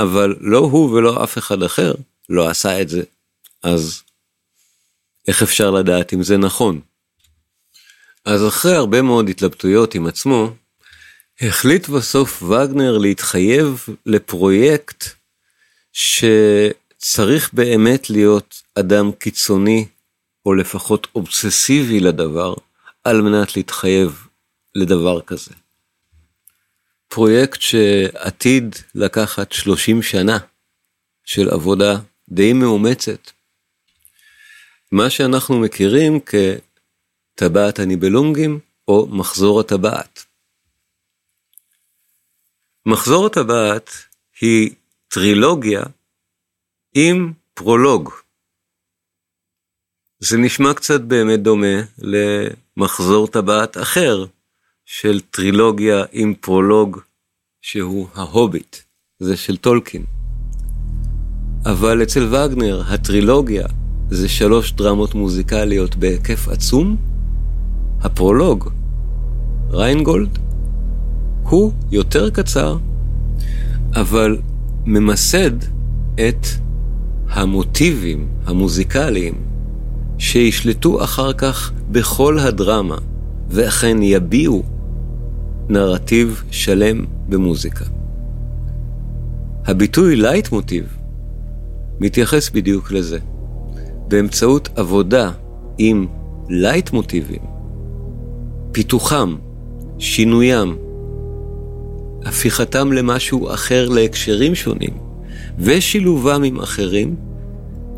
[0.00, 1.94] אבל לא הוא ולא אף אחד אחר
[2.28, 3.02] לא עשה את זה.
[3.62, 4.02] אז
[5.28, 6.80] איך אפשר לדעת אם זה נכון?
[8.26, 10.50] אז אחרי הרבה מאוד התלבטויות עם עצמו,
[11.40, 15.04] החליט בסוף וגנר להתחייב לפרויקט
[15.92, 19.86] שצריך באמת להיות אדם קיצוני,
[20.46, 22.54] או לפחות אובססיבי לדבר,
[23.04, 24.26] על מנת להתחייב
[24.74, 25.52] לדבר כזה.
[27.08, 30.38] פרויקט שעתיד לקחת 30 שנה
[31.24, 31.98] של עבודה
[32.28, 33.30] די מאומצת.
[34.92, 36.34] מה שאנחנו מכירים כ...
[37.38, 38.58] טבעת הניבלונגים
[38.88, 40.24] או מחזור הטבעת.
[42.86, 43.90] מחזור הטבעת
[44.40, 44.70] היא
[45.08, 45.82] טרילוגיה
[46.94, 48.10] עם פרולוג.
[50.18, 54.24] זה נשמע קצת באמת דומה למחזור טבעת אחר
[54.84, 57.00] של טרילוגיה עם פרולוג
[57.60, 58.76] שהוא ההוביט,
[59.18, 60.04] זה של טולקין.
[61.64, 63.66] אבל אצל וגנר הטרילוגיה
[64.10, 67.15] זה שלוש דרמות מוזיקליות בהיקף עצום.
[68.02, 68.68] הפרולוג,
[69.70, 70.38] ריינגולד,
[71.42, 72.76] הוא יותר קצר,
[73.94, 74.38] אבל
[74.86, 75.50] ממסד
[76.14, 76.46] את
[77.28, 79.34] המוטיבים המוזיקליים
[80.18, 82.98] שישלטו אחר כך בכל הדרמה,
[83.48, 84.62] ואכן יביעו
[85.68, 87.84] נרטיב שלם במוזיקה.
[89.66, 90.96] הביטוי לייט מוטיב
[92.00, 93.18] מתייחס בדיוק לזה.
[94.08, 95.30] באמצעות עבודה
[95.78, 96.06] עם
[96.48, 97.42] לייט מוטיבים,
[98.76, 99.36] פיתוחם,
[99.98, 100.76] שינוים,
[102.24, 104.98] הפיכתם למשהו אחר להקשרים שונים,
[105.58, 107.16] ושילובם עם אחרים,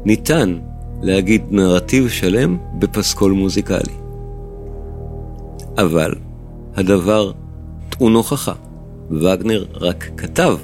[0.05, 0.59] ניתן
[1.03, 3.95] להגיד נרטיב שלם בפסקול מוזיקלי.
[5.79, 6.15] אבל
[6.77, 7.33] הדבר
[7.89, 8.53] טעון הוכחה.
[9.11, 10.57] וגנר רק כתב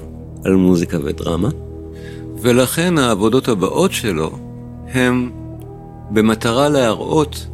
[0.45, 1.49] על מוזיקה ודרמה,
[2.41, 4.31] ולכן העבודות הבאות שלו
[4.93, 5.31] הם
[6.11, 7.47] במטרה להראות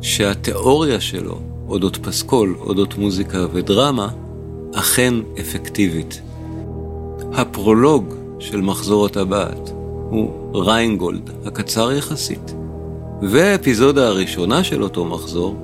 [0.00, 4.08] שהתיאוריה שלו, אודות פסקול, אודות מוזיקה ודרמה,
[4.74, 6.22] אכן אפקטיבית.
[7.32, 9.70] הפרולוג של מחזור הטבעת
[10.10, 12.54] הוא ריינגולד, הקצר יחסית,
[13.22, 15.56] והאפיזודה הראשונה של אותו מחזור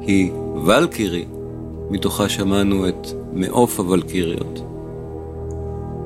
[0.00, 0.32] היא
[0.66, 1.24] ולקירי,
[1.90, 4.60] מתוכה שמענו את מעוף הוולקיריות.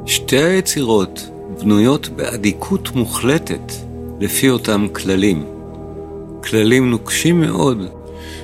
[0.06, 1.28] שתי היצירות
[1.60, 3.72] בנויות באדיקות מוחלטת
[4.20, 5.44] לפי אותם כללים.
[6.44, 7.78] כללים נוקשים מאוד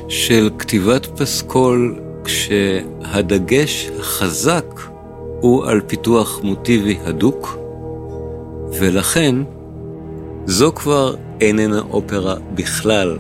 [0.09, 4.80] של כתיבת פסקול כשהדגש החזק
[5.40, 7.59] הוא על פיתוח מוטיבי הדוק,
[8.72, 9.35] ולכן
[10.47, 13.18] זו כבר איננה אופרה בכלל.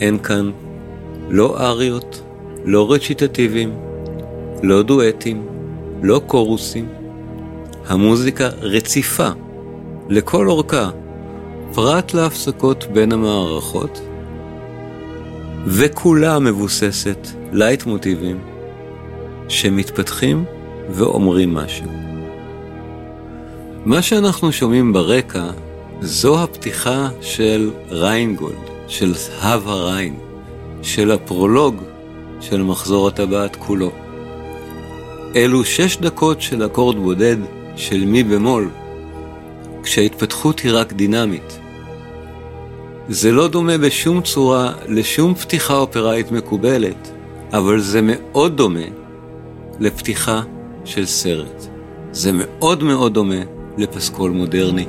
[0.00, 0.50] אין כאן
[1.28, 2.22] לא אריות,
[2.64, 3.74] לא רציטטיביים,
[4.62, 5.46] לא דואטים,
[6.02, 6.88] לא קורוסים.
[7.86, 9.28] המוזיקה רציפה,
[10.08, 10.90] לכל אורכה,
[11.74, 14.00] פרט להפסקות בין המערכות,
[15.66, 18.40] וכולה מבוססת לייט מוטיבים
[19.48, 20.44] שמתפתחים
[20.90, 21.86] ואומרים משהו.
[23.84, 25.50] מה שאנחנו שומעים ברקע
[26.00, 30.16] זו הפתיחה של ריינגולד, של זהב הריין,
[30.82, 31.82] של הפרולוג
[32.40, 33.92] של מחזור הטבעת כולו.
[35.36, 37.36] אלו שש דקות של אקורד בודד
[37.76, 38.70] של מי במול,
[39.82, 41.58] כשההתפתחות היא רק דינמית.
[43.08, 47.10] זה לא דומה בשום צורה לשום פתיחה אופראית מקובלת,
[47.52, 48.86] אבל זה מאוד דומה
[49.80, 50.42] לפתיחה
[50.84, 51.66] של סרט.
[52.12, 53.40] זה מאוד מאוד דומה
[53.78, 54.86] לפסקול מודרני.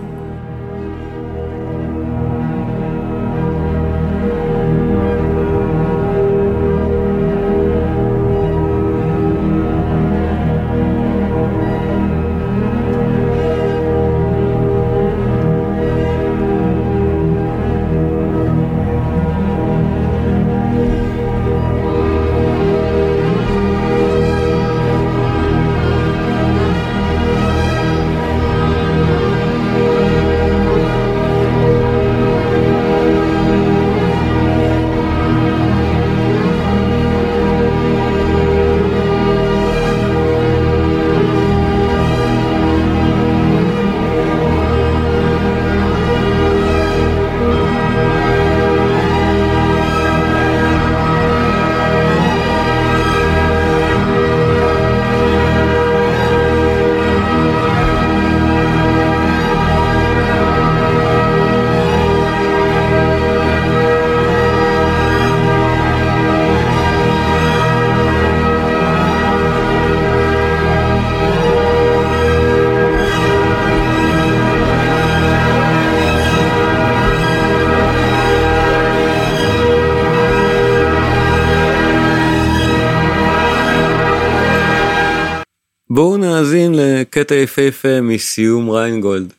[87.26, 89.34] לקטע יפהפה מסיום ריינגולד,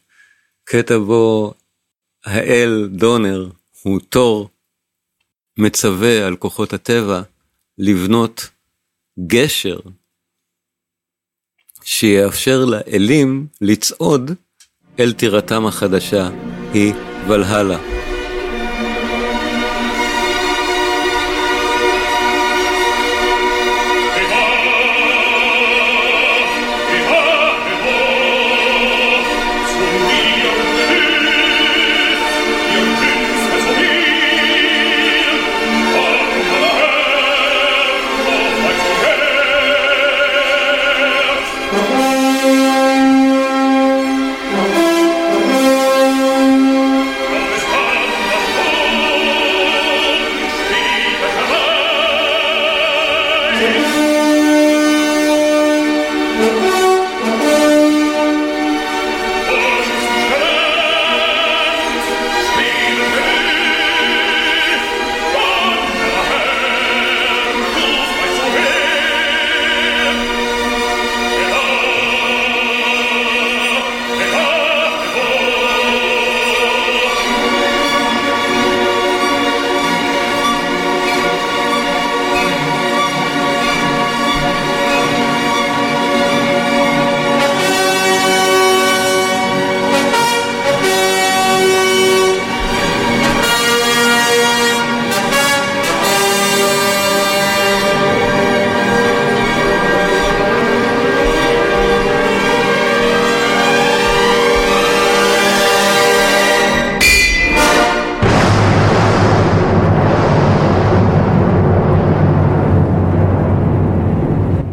[0.64, 1.54] קטע בו
[2.24, 3.48] האל דונר
[3.82, 4.50] הוא תור
[5.58, 7.22] מצווה על כוחות הטבע
[7.78, 8.48] לבנות
[9.26, 9.78] גשר
[11.82, 14.30] שיאפשר לאלים לצעוד
[14.98, 16.28] אל טירתם החדשה,
[16.72, 16.94] היא
[17.28, 17.95] ולהלה.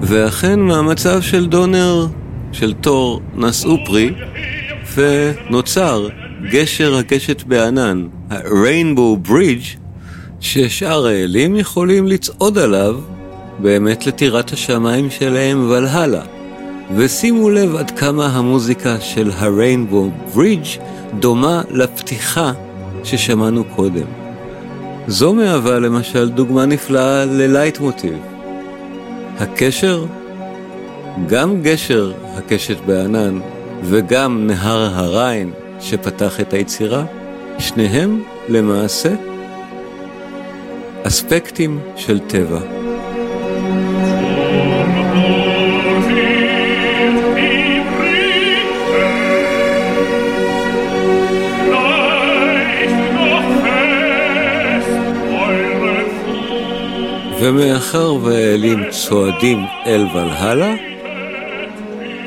[0.05, 2.07] ואכן מהמצב של דונר,
[2.51, 4.13] של תור, נשאו פרי,
[4.95, 6.07] ונוצר
[6.51, 9.77] גשר הקשת בענן, ה-Rainbow Bridge,
[10.39, 12.95] ששאר האלים יכולים לצעוד עליו
[13.59, 16.21] באמת לטירת השמיים שלהם ולהלה.
[16.95, 20.79] ושימו לב עד כמה המוזיקה של ה-Rainbow Bridge
[21.19, 22.51] דומה לפתיחה
[23.03, 24.05] ששמענו קודם.
[25.07, 28.32] זו מהווה למשל דוגמה נפלאה ללייט מוטיב.
[29.39, 30.05] הקשר,
[31.27, 33.39] גם גשר הקשת בענן
[33.83, 37.05] וגם נהר הריין שפתח את היצירה,
[37.59, 39.15] שניהם למעשה
[41.03, 42.82] אספקטים של טבע.
[57.43, 60.73] ומאחר והאלים צועדים אל ולהלה,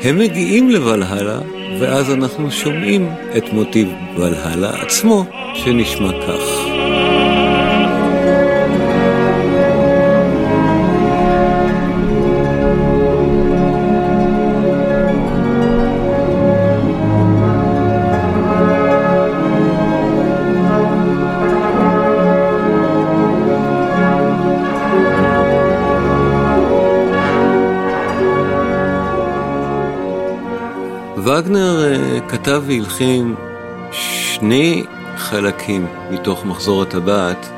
[0.03, 1.39] הם מגיעים לוולהלה,
[1.79, 6.76] ואז אנחנו שומעים את מוטיב ולהלה עצמו, שנשמע כך.
[31.37, 33.35] וגנר אה, כתב והלחין
[33.91, 34.83] שני
[35.17, 37.49] חלקים מתוך מחזור הטבעת,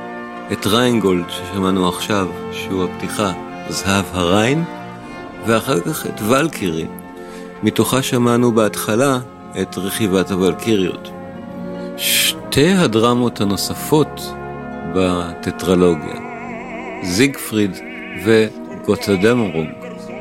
[0.52, 3.32] את ריינגולד ששמענו עכשיו, שהוא הפתיחה,
[3.70, 4.64] זהב הריין,
[5.46, 6.86] ואחר כך את ולקירי.
[7.64, 9.20] מתוכה שמענו בהתחלה
[9.62, 11.10] את רכיבת הוולקיריות.
[11.98, 14.34] שתי הדרמות הנוספות
[14.96, 16.20] בטטרלוגיה,
[17.04, 17.72] זיגפריד
[18.26, 19.70] וגוטדמורונג,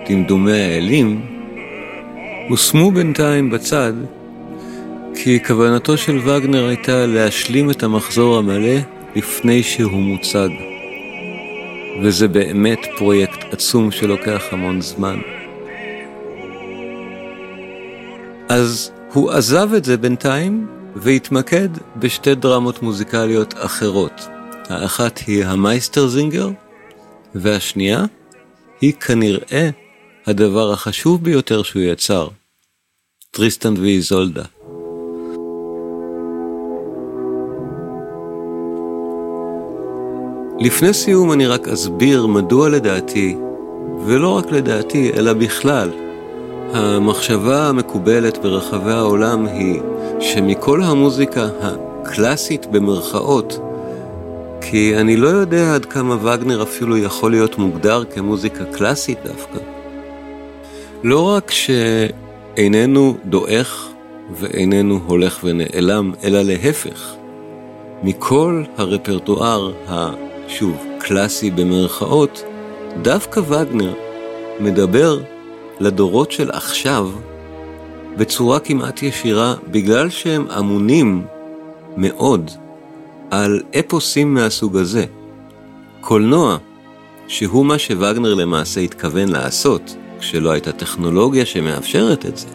[0.08, 1.37] דמדומי האלים,
[2.48, 3.92] הושמו בינתיים בצד,
[5.14, 8.76] כי כוונתו של וגנר הייתה להשלים את המחזור המלא
[9.16, 10.48] לפני שהוא מוצג.
[12.02, 15.18] וזה באמת פרויקט עצום שלוקח המון זמן.
[18.48, 20.66] אז הוא עזב את זה בינתיים
[20.96, 24.28] והתמקד בשתי דרמות מוזיקליות אחרות.
[24.68, 26.48] האחת היא המייסטרזינגר,
[27.34, 28.04] והשנייה
[28.80, 29.70] היא כנראה
[30.28, 32.28] הדבר החשוב ביותר שהוא יצר,
[33.30, 34.42] טריסטן ואיזולדה.
[40.60, 43.36] לפני סיום אני רק אסביר מדוע לדעתי,
[44.06, 45.90] ולא רק לדעתי, אלא בכלל,
[46.72, 49.80] המחשבה המקובלת ברחבי העולם היא
[50.20, 53.58] שמכל המוזיקה הקלאסית במרכאות,
[54.60, 59.77] כי אני לא יודע עד כמה וגנר אפילו יכול להיות מוגדר כמוזיקה קלאסית דווקא.
[61.02, 63.88] לא רק שאיננו דועך
[64.32, 67.14] ואיננו הולך ונעלם, אלא להפך.
[68.02, 72.44] מכל הרפרטואר השוב קלאסי במרכאות,
[73.02, 73.94] דווקא וגנר
[74.60, 75.20] מדבר
[75.80, 77.10] לדורות של עכשיו
[78.16, 81.26] בצורה כמעט ישירה, בגלל שהם אמונים
[81.96, 82.50] מאוד
[83.30, 85.04] על אפוסים מהסוג הזה.
[86.00, 86.56] קולנוע,
[87.28, 92.48] שהוא מה שווגנר למעשה התכוון לעשות, כשלא הייתה טכנולוגיה שמאפשרת את זה.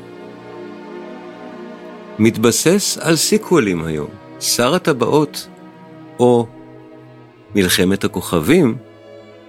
[2.19, 4.09] מתבסס על סיקוולים היום.
[4.39, 5.47] שר הטבעות
[6.19, 6.47] או
[7.55, 8.75] מלחמת הכוכבים,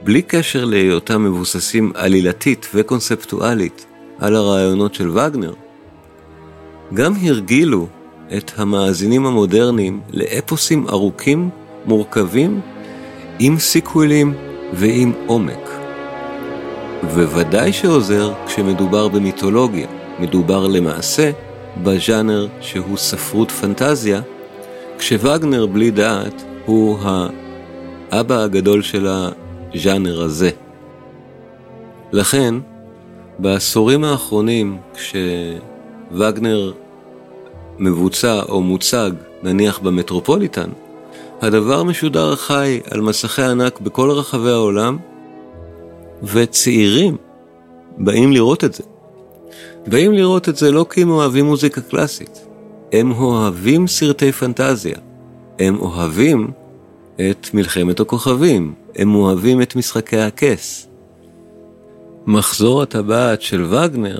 [0.04, 3.86] בלי קשר להיותם מבוססים עלילתית וקונספטואלית
[4.18, 5.52] על הרעיונות של וגנר,
[6.94, 7.86] גם הרגילו
[8.36, 11.50] את המאזינים המודרניים לאפוסים ארוכים,
[11.86, 12.60] מורכבים,
[13.38, 14.34] עם סיקוולים
[14.72, 15.63] ועם עומק.
[17.12, 19.86] וודאי שעוזר כשמדובר במיתולוגיה,
[20.20, 21.30] מדובר למעשה
[21.82, 24.20] בז'אנר שהוא ספרות פנטזיה,
[24.98, 26.98] כשווגנר בלי דעת הוא
[28.10, 30.50] האבא הגדול של הז'אנר הזה.
[32.12, 32.54] לכן,
[33.38, 36.72] בעשורים האחרונים, כשווגנר
[37.78, 39.10] מבוצע או מוצג,
[39.42, 40.68] נניח במטרופוליטן,
[41.42, 44.98] הדבר משודר חי על מסכי ענק בכל רחבי העולם,
[46.32, 47.16] וצעירים
[47.98, 48.82] באים לראות את זה.
[49.86, 52.46] באים לראות את זה לא כי הם אוהבים מוזיקה קלאסית,
[52.92, 54.96] הם אוהבים סרטי פנטזיה,
[55.58, 56.50] הם אוהבים
[57.16, 60.88] את מלחמת הכוכבים, הם אוהבים את משחקי הכס.
[62.26, 64.18] מחזור הטבעת של וגנר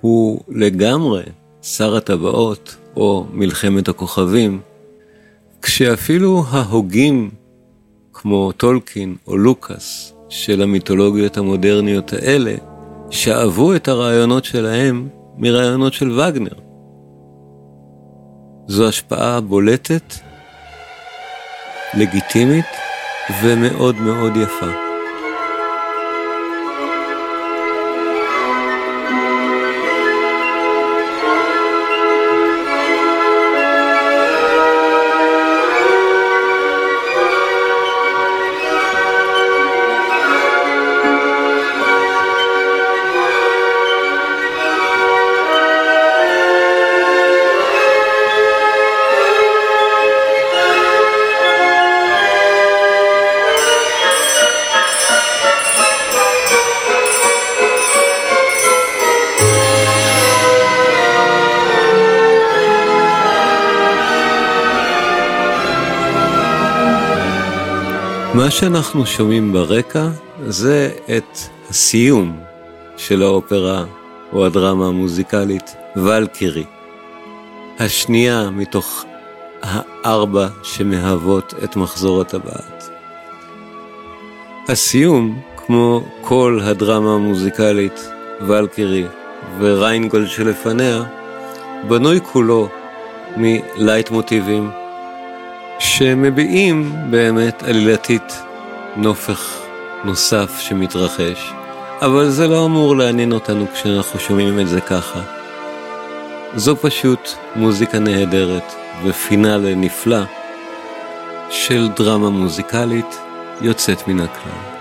[0.00, 1.22] הוא לגמרי
[1.62, 4.60] שר הטבעות או מלחמת הכוכבים,
[5.62, 7.30] כשאפילו ההוגים
[8.12, 12.54] כמו טולקין או לוקאס של המיתולוגיות המודרניות האלה
[13.10, 16.58] שאבו את הרעיונות שלהם מרעיונות של וגנר.
[18.66, 20.14] זו השפעה בולטת,
[21.94, 22.66] לגיטימית
[23.42, 24.93] ומאוד מאוד יפה.
[68.44, 70.08] מה שאנחנו שומעים ברקע
[70.46, 71.38] זה את
[71.70, 72.40] הסיום
[72.96, 73.84] של האופרה
[74.32, 76.64] או הדרמה המוזיקלית ולקירי.
[77.78, 79.04] השנייה מתוך
[79.62, 82.90] הארבע שמהוות את מחזור הטבעת.
[84.68, 88.08] הסיום, כמו כל הדרמה המוזיקלית,
[88.46, 89.04] ולקירי
[89.58, 91.02] וריינגולד שלפניה,
[91.88, 92.68] בנוי כולו
[93.36, 94.70] מלייט מוטיבים
[95.78, 98.42] שמביעים באמת עלילתית
[98.96, 99.60] נופך
[100.04, 101.52] נוסף שמתרחש,
[102.00, 105.20] אבל זה לא אמור לעניין אותנו כשאנחנו שומעים את זה ככה.
[106.54, 108.74] זו פשוט מוזיקה נהדרת
[109.04, 110.22] ופינאלה נפלא
[111.50, 113.18] של דרמה מוזיקלית
[113.60, 114.73] יוצאת מן הכלל.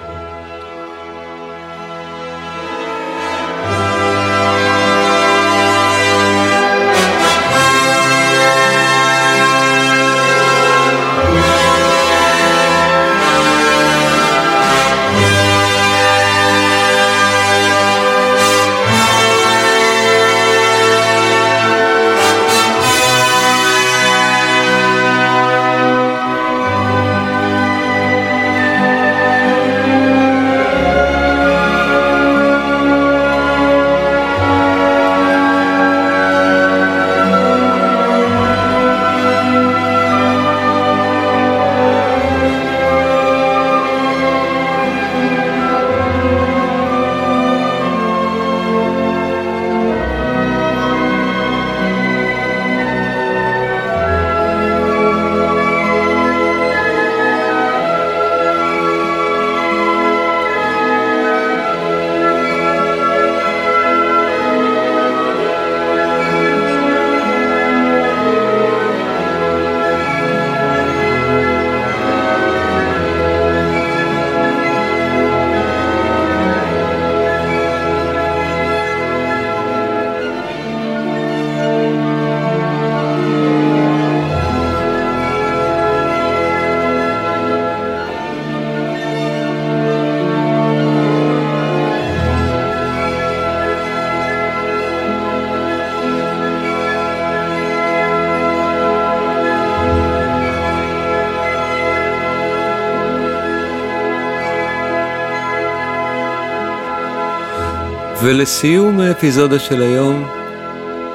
[108.35, 110.23] ולסיום האפיזודה של היום,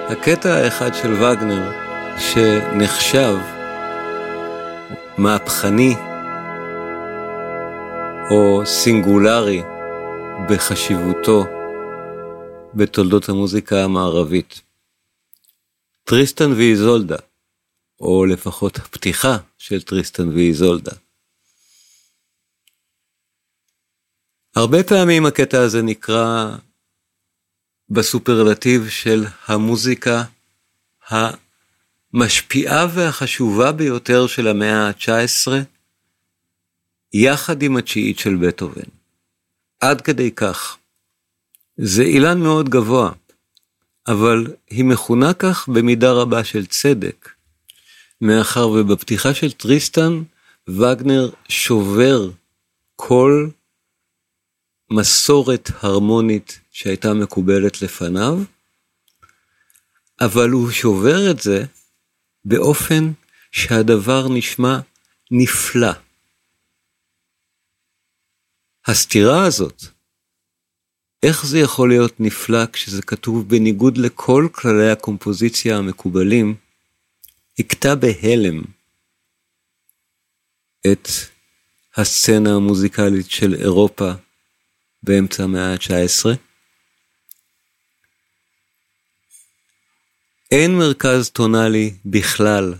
[0.08, 1.72] הקטע האחד של וגנר,
[2.18, 3.36] שנחשב
[5.18, 5.94] מהפכני
[8.30, 9.62] או סינגולרי
[10.48, 11.44] בחשיבותו
[12.74, 14.60] בתולדות המוזיקה המערבית.
[16.04, 17.18] טריסטן ואיזולדה,
[18.00, 20.92] או לפחות הפתיחה של טריסטן ואיזולדה.
[24.56, 26.56] הרבה פעמים הקטע הזה נקרא
[27.90, 30.24] בסופרלטיב של המוזיקה
[31.10, 35.52] המשפיעה והחשובה ביותר של המאה ה-19,
[37.12, 38.88] יחד עם התשיעית של בטהובן.
[39.80, 40.76] עד כדי כך.
[41.76, 43.12] זה אילן מאוד גבוה,
[44.08, 47.28] אבל היא מכונה כך במידה רבה של צדק,
[48.20, 50.22] מאחר ובפתיחה של טריסטן,
[50.68, 52.30] וגנר שובר
[52.96, 53.48] כל
[54.90, 58.34] מסורת הרמונית שהייתה מקובלת לפניו,
[60.20, 61.64] אבל הוא שובר את זה
[62.44, 63.12] באופן
[63.52, 64.78] שהדבר נשמע
[65.30, 65.92] נפלא.
[68.86, 69.82] הסתירה הזאת,
[71.22, 76.56] איך זה יכול להיות נפלא כשזה כתוב בניגוד לכל כללי הקומפוזיציה המקובלים,
[77.58, 78.62] הכתה בהלם
[80.92, 81.08] את
[81.96, 84.12] הסצנה המוזיקלית של אירופה
[85.02, 86.36] באמצע המאה ה-19.
[90.50, 92.74] אין מרכז טונאלי בכלל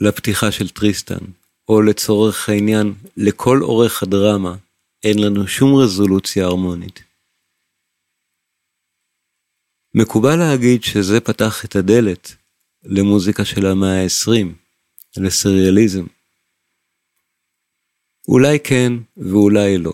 [0.00, 1.24] לפתיחה של טריסטן,
[1.68, 4.56] או לצורך העניין, לכל אורך הדרמה,
[5.02, 7.02] אין לנו שום רזולוציה הרמונית.
[9.94, 12.34] מקובל להגיד שזה פתח את הדלת
[12.84, 14.46] למוזיקה של המאה ה-20,
[15.16, 16.06] לסריאליזם.
[18.30, 19.92] אולי כן ואולי לא.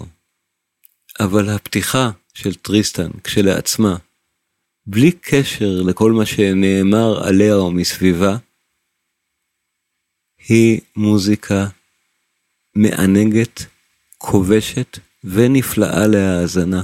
[1.20, 3.96] אבל הפתיחה של טריסטן כשלעצמה,
[4.86, 8.36] בלי קשר לכל מה שנאמר עליה או מסביבה,
[10.48, 11.66] היא מוזיקה
[12.74, 13.66] מענגת,
[14.18, 16.82] כובשת ונפלאה להאזנה.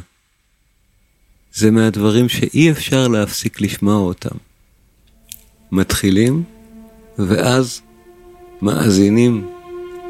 [1.53, 4.37] זה מהדברים שאי אפשר להפסיק לשמוע אותם.
[5.73, 6.45] מתחילים,
[7.19, 7.81] ואז
[8.63, 9.51] מאזינים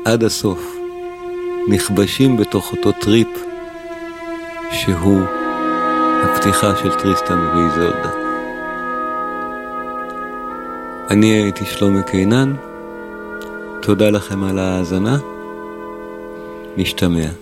[0.05, 0.82] עד הסוף,
[1.68, 3.28] נכבשים בתוך אותו טריפ
[4.72, 5.20] שהוא
[6.22, 8.10] הפתיחה של טריסטן ואיזולדה.
[11.10, 12.55] אני הייתי שלומי קינן,
[13.82, 15.18] תודה לכם על ההאזנה,
[16.76, 17.41] נשתמע.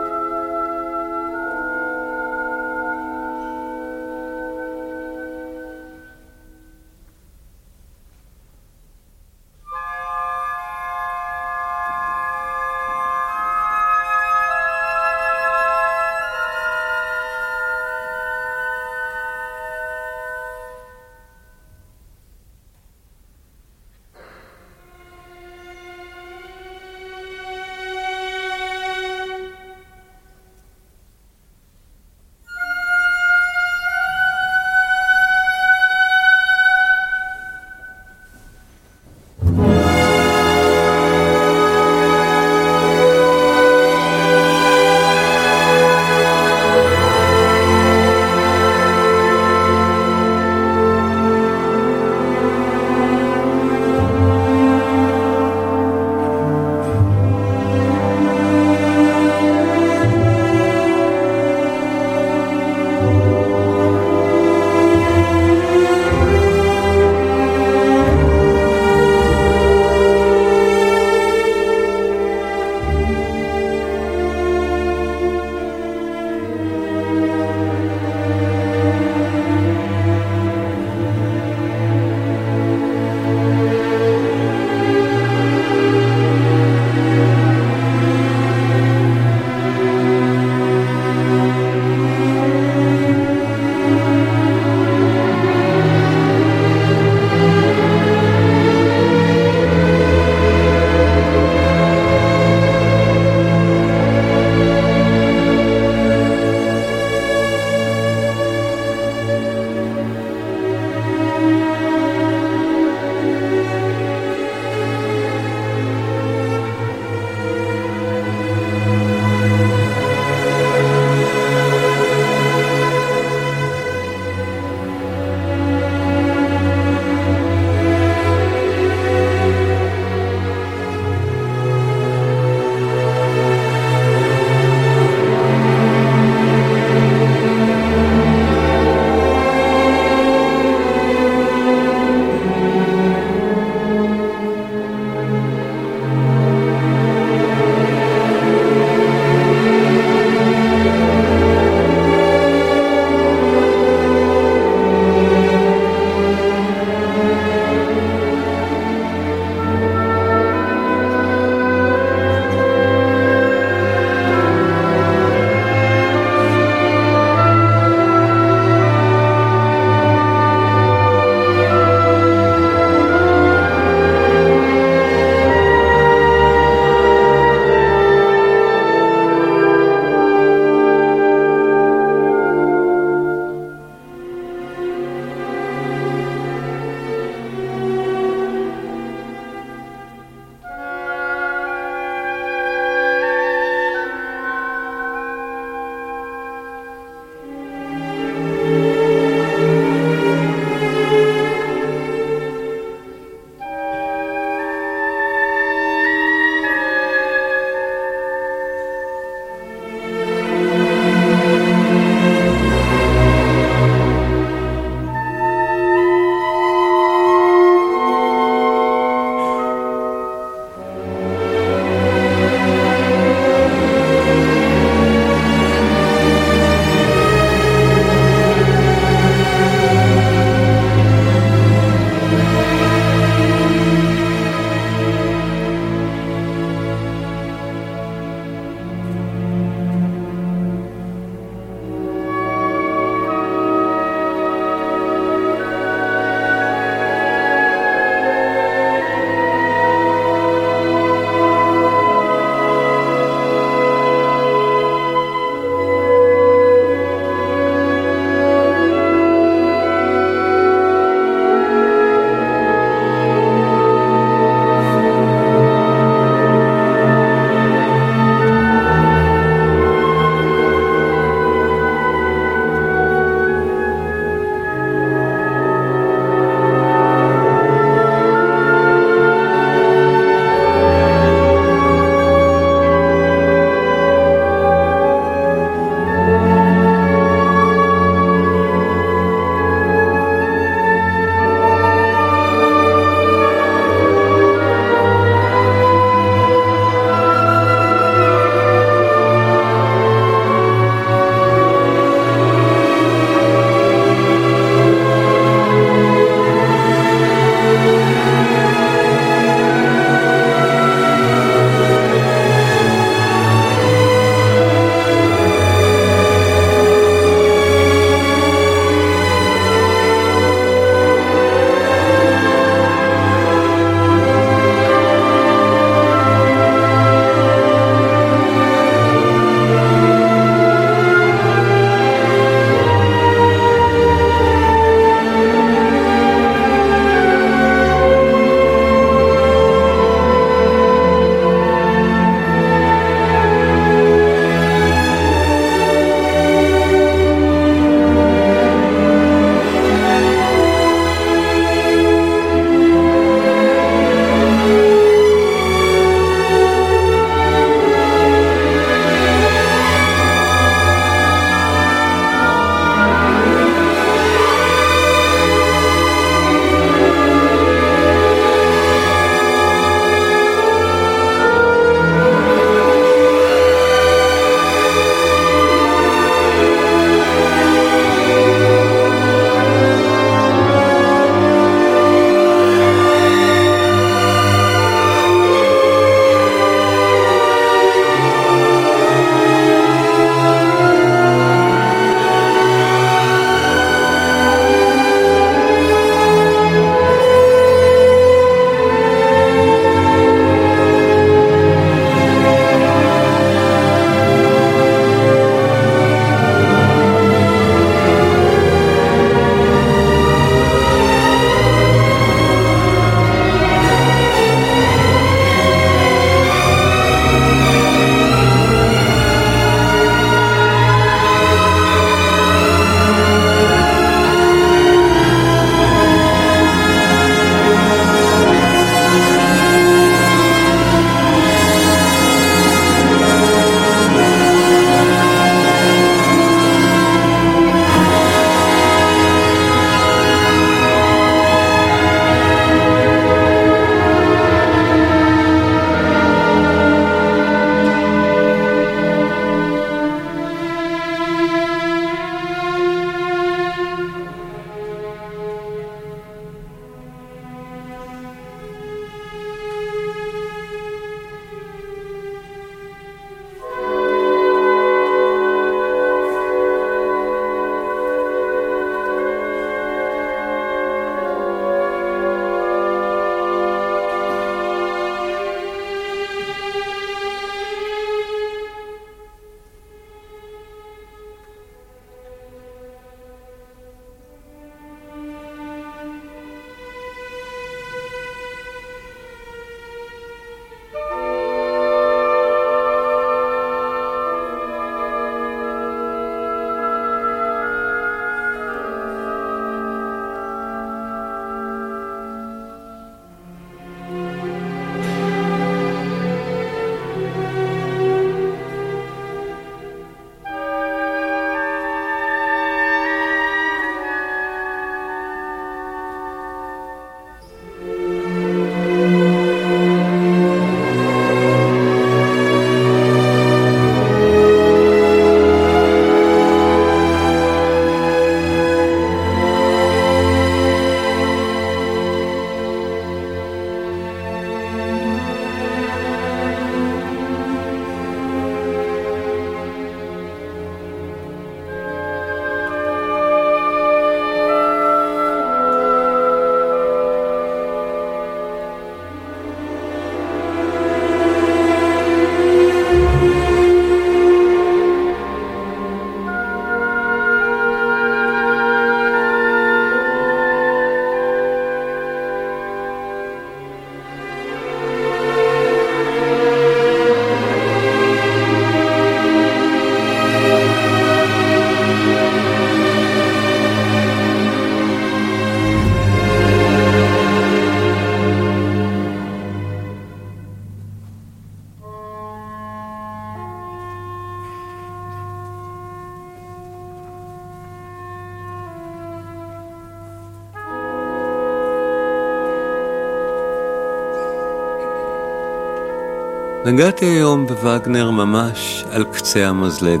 [596.72, 600.00] נגעתי היום בווגנר ממש על קצה המזלג,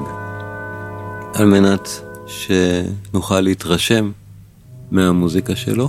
[1.34, 1.88] על מנת
[2.26, 4.10] שנוכל להתרשם
[4.90, 5.88] מהמוזיקה שלו.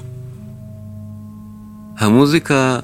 [1.97, 2.79] המוזיקה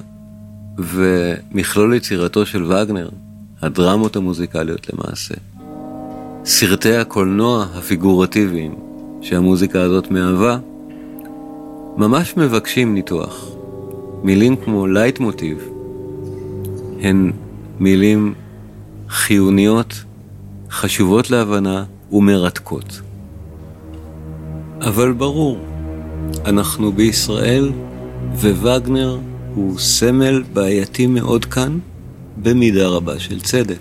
[0.78, 3.08] ומכלול יצירתו של וגנר,
[3.62, 5.34] הדרמות המוזיקליות למעשה,
[6.44, 8.74] סרטי הקולנוע הפיגורטיביים
[9.20, 10.58] שהמוזיקה הזאת מהווה,
[11.96, 13.44] ממש מבקשים ניתוח.
[14.22, 15.68] מילים כמו לייט מוטיב
[17.00, 17.32] הן
[17.80, 18.34] מילים
[19.08, 20.04] חיוניות,
[20.70, 23.00] חשובות להבנה ומרתקות.
[24.80, 25.58] אבל ברור,
[26.44, 27.72] אנחנו בישראל,
[28.32, 29.18] ווגנר
[29.54, 31.78] הוא סמל בעייתי מאוד כאן,
[32.42, 33.80] במידה רבה של צדק.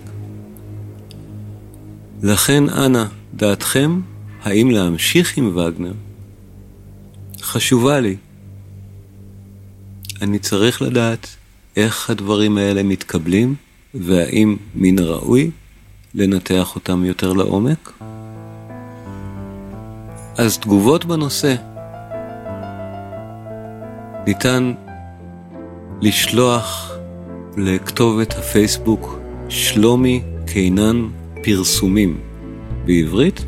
[2.24, 4.02] לכן אנא, דעתכם,
[4.44, 5.94] האם להמשיך עם וגנר?
[7.42, 8.16] חשובה לי.
[10.22, 11.28] אני צריך לדעת
[11.76, 13.56] איך הדברים האלה מתקבלים,
[14.02, 15.52] והאם מן הראוי
[16.14, 17.92] לנתח אותם יותר לעומק?
[20.38, 21.56] אז תגובות בנושא
[24.28, 24.74] ניתן
[26.02, 26.92] לשלוח
[27.58, 29.20] לכתובת הפייסבוק
[29.50, 31.08] שלומי קינן
[31.44, 32.18] פרסומים
[32.86, 33.46] בעברית,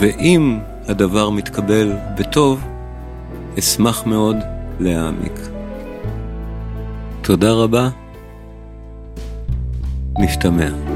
[0.00, 2.64] ואם הדבר מתקבל בטוב,
[3.58, 4.36] אשמח מאוד
[4.80, 5.51] להעמיק.
[7.22, 7.88] תודה רבה,
[10.18, 10.91] נשתמע.